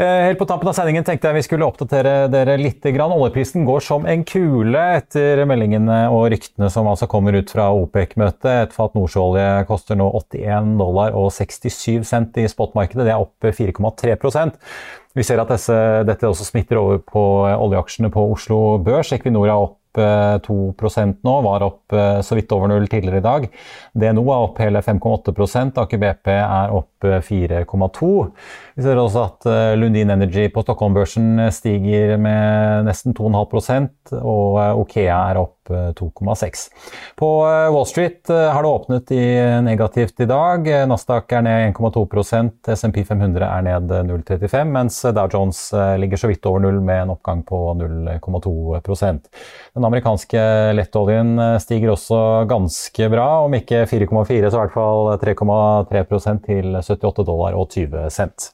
Eh, 0.00 0.22
helt 0.24 0.38
på 0.38 0.46
tampen 0.48 0.68
av 0.70 0.72
sendingen 0.72 1.04
tenkte 1.04 1.28
jeg 1.28 1.36
vi 1.36 1.42
skulle 1.44 1.66
oppdatere 1.68 2.12
dere 2.32 2.54
litt. 2.56 2.86
Oljeprisen 2.88 3.66
går 3.68 3.82
som 3.84 4.06
en 4.08 4.22
kule 4.24 4.80
etter 4.96 5.42
meldingene 5.44 6.06
og 6.08 6.30
ryktene 6.32 6.70
som 6.72 6.88
altså 6.88 7.04
kommer 7.10 7.36
ut 7.36 7.50
fra 7.52 7.66
OPEC-møtet. 7.76 8.48
Et 8.48 8.72
fat 8.72 8.96
nordsjøolje 8.96 9.66
koster 9.68 9.98
nå 10.00 10.06
81 10.22 10.78
dollar 10.80 11.18
og 11.20 11.28
67 11.36 12.06
cent 12.08 12.40
i 12.40 12.46
spotmarkedet. 12.48 13.04
Det 13.04 13.12
er 13.12 13.20
opp 13.20 13.44
4,3% 13.44 14.56
Vi 15.18 15.26
ser 15.26 15.42
at 15.42 15.52
disse, 15.52 15.76
dette 16.08 16.30
også 16.30 16.48
smitter 16.48 16.80
over 16.80 17.02
på 17.04 17.26
oljeaksjene 17.50 18.08
på 18.14 18.24
Oslo 18.32 18.78
Børs. 18.80 19.12
Equinor 19.12 19.50
er 19.50 19.66
opp 19.66 19.76
2% 19.98 21.24
nå, 21.26 21.32
var 21.42 21.64
opp 21.66 21.92
eh, 21.92 22.20
så 22.22 22.36
vidt 22.38 22.52
over 22.54 22.70
null 22.70 22.86
tidligere 22.88 23.18
i 23.18 23.24
dag. 23.24 23.46
DNO 23.92 24.22
er 24.30 24.46
opp 24.46 24.60
hele 24.62 24.80
5,8 24.86 25.80
Aker 25.82 25.98
BP 25.98 26.30
er 26.30 26.74
opp 26.78 26.89
4,2 27.04 28.10
Vi 28.76 28.84
ser 28.84 29.00
også 29.00 29.22
at 29.24 29.48
eh, 29.50 29.76
Lundin 29.78 30.10
Energy 30.10 30.48
på 30.52 30.64
Stockholm-børsen 30.64 31.46
stiger 31.54 32.16
med 32.20 32.86
nesten 32.88 33.16
2,5 33.16 33.88
og 34.20 34.60
eh, 34.60 34.82
Okea 34.82 35.22
er 35.30 35.40
opp 35.44 35.56
2,6 35.70 36.62
På 37.14 37.26
Wall 37.46 37.84
Street 37.86 38.26
har 38.26 38.64
det 38.64 38.70
åpnet 38.72 39.12
i 39.14 39.26
negativt 39.62 40.18
i 40.18 40.26
dag. 40.26 40.66
Nasdaq 40.90 41.30
er 41.38 41.44
ned 41.46 41.76
1,2% 41.76 42.72
SMP 42.74 43.04
500 43.06 43.46
er 43.46 43.62
ned 43.68 43.92
0,35 44.08 44.64
mens 44.66 44.98
Dow 45.14 45.30
Jones 45.30 45.60
ligger 46.02 46.18
så 46.18 46.32
vidt 46.32 46.48
over 46.50 46.64
null 46.64 46.80
med 46.82 47.04
en 47.04 47.14
oppgang 47.14 47.44
på 47.46 47.60
0,2% 47.78 49.30
den 49.74 49.86
amerikanske 49.86 50.40
lettoljen 50.74 51.38
eh, 51.38 51.56
stiger 51.62 51.94
også 51.94 52.20
ganske 52.50 53.08
bra, 53.12 53.28
om 53.46 53.54
ikke 53.54 53.84
4,4 53.88 54.50
så 54.50 54.58
i 54.58 54.62
hvert 54.64 54.74
fall 54.74 55.12
3,3% 55.22 56.42
til 56.46 56.78
78 56.90 57.28
dollar 57.28 57.58
og 57.58 57.70
20 57.74 58.08
cent. 58.14 58.50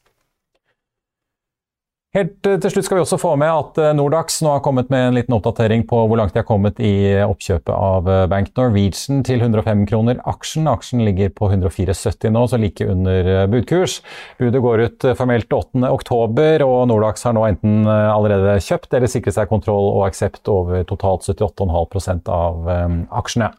Helt 2.16 2.38
til 2.40 2.70
slutt 2.72 2.86
skal 2.86 2.96
vi 2.96 3.02
også 3.02 3.18
få 3.20 3.34
med 3.36 3.50
at 3.50 3.78
Nordax 3.98 4.38
nå 4.40 4.54
har 4.54 4.62
kommet 4.64 4.88
med 4.88 5.02
en 5.10 5.16
liten 5.18 5.34
oppdatering 5.36 5.82
på 5.84 5.98
hvor 6.08 6.16
langt 6.16 6.32
de 6.32 6.40
har 6.40 6.46
kommet 6.48 6.78
i 6.80 7.12
oppkjøpet 7.20 7.68
av 7.74 8.08
Bank 8.32 8.54
Norwegian 8.56 9.20
til 9.26 9.44
105 9.44 9.82
kroner 9.90 10.22
aksjen. 10.24 10.64
Aksjen 10.70 11.02
ligger 11.04 11.34
på 11.36 11.50
104,70 11.50 12.32
nå, 12.32 12.46
så 12.48 12.56
like 12.62 12.88
under 12.88 13.44
budkurs. 13.52 13.98
Budet 14.40 14.64
går 14.64 14.84
ut 14.86 15.08
formelt 15.18 15.52
8.10, 15.52 16.64
og 16.64 16.78
Nordax 16.88 17.28
har 17.28 17.36
nå 17.36 17.44
enten 17.50 17.84
allerede 17.84 18.56
kjøpt 18.64 18.96
eller 18.96 19.12
sikret 19.12 19.36
seg 19.36 19.52
kontroll 19.52 19.92
og 19.98 20.06
aksept 20.08 20.48
over 20.48 20.88
totalt 20.88 21.28
78,5% 21.28 22.32
av 22.32 22.72
aksjene. 23.20 23.52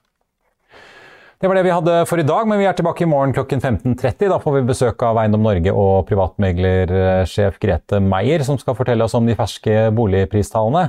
Det 1.37 1.45
var 1.47 1.53
det 1.53 1.67
vi 1.67 1.69
hadde 1.69 1.95
for 2.09 2.17
i 2.17 2.23
dag, 2.25 2.47
men 2.49 2.57
vi 2.57 2.65
er 2.65 2.73
tilbake 2.73 3.03
i 3.05 3.07
morgen 3.09 3.29
klokken 3.29 3.59
15.30. 3.61 4.25
Da 4.31 4.39
får 4.41 4.55
vi 4.55 4.61
besøk 4.65 5.03
av 5.05 5.19
Eiendom 5.21 5.43
Norge 5.45 5.69
og 5.69 6.07
privatmeglersjef 6.09 7.59
Grete 7.61 7.99
Meier, 8.01 8.41
som 8.41 8.57
skal 8.57 8.73
fortelle 8.73 9.05
oss 9.05 9.13
om 9.13 9.27
de 9.29 9.35
ferske 9.37 9.91
boligpristallene. 9.93 10.87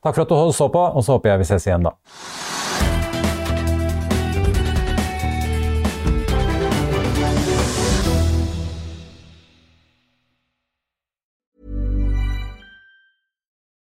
Takk 0.00 0.16
for 0.16 0.24
at 0.24 0.32
du 0.32 0.54
så 0.56 0.70
på, 0.72 0.80
og 0.80 1.04
så 1.04 1.18
håper 1.18 1.34
jeg 1.34 1.42
vi 1.42 1.48
ses 1.50 1.68
igjen 1.68 1.84
da. 1.84 1.92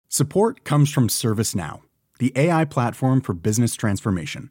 Support 0.08 0.62
comes 0.62 0.94
from 0.94 1.08
ServiceNow, 1.08 1.82
the 2.20 2.30
AI 2.36 2.64
platform 2.64 3.20
for 3.20 3.34
business 3.34 3.74
transformation. 3.74 4.50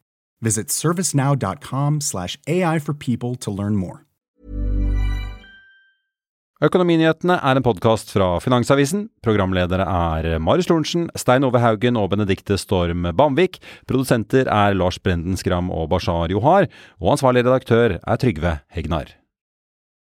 Visit 0.41 0.69
servicenow.com 0.69 2.01
slash 2.01 2.37
AI 2.47 2.79
for 2.79 2.93
people 2.93 3.35
to 3.35 3.51
learn 3.51 3.75
more. 3.75 4.05
Økonominyhetene 6.61 7.39
er 7.41 7.57
en 7.57 7.65
podkast 7.65 8.11
fra 8.13 8.35
Finansavisen. 8.43 9.07
Programledere 9.25 9.81
er 9.81 10.37
Marius 10.37 10.69
Lorentzen, 10.69 11.07
Stein 11.17 11.47
Ove 11.47 11.57
Haugen 11.63 11.97
og 11.97 12.11
Benedikte 12.13 12.59
Storm 12.61 13.07
Bamvik. 13.17 13.57
Produsenter 13.89 14.45
er 14.45 14.77
Lars 14.77 15.01
Brenden 15.01 15.39
Skram 15.41 15.73
og 15.73 15.89
Bashar 15.89 16.29
Johar. 16.29 16.69
Og 17.01 17.15
ansvarlig 17.15 17.47
redaktør 17.47 17.97
er 17.97 18.21
Trygve 18.21 18.59
Hegnar. 18.69 19.20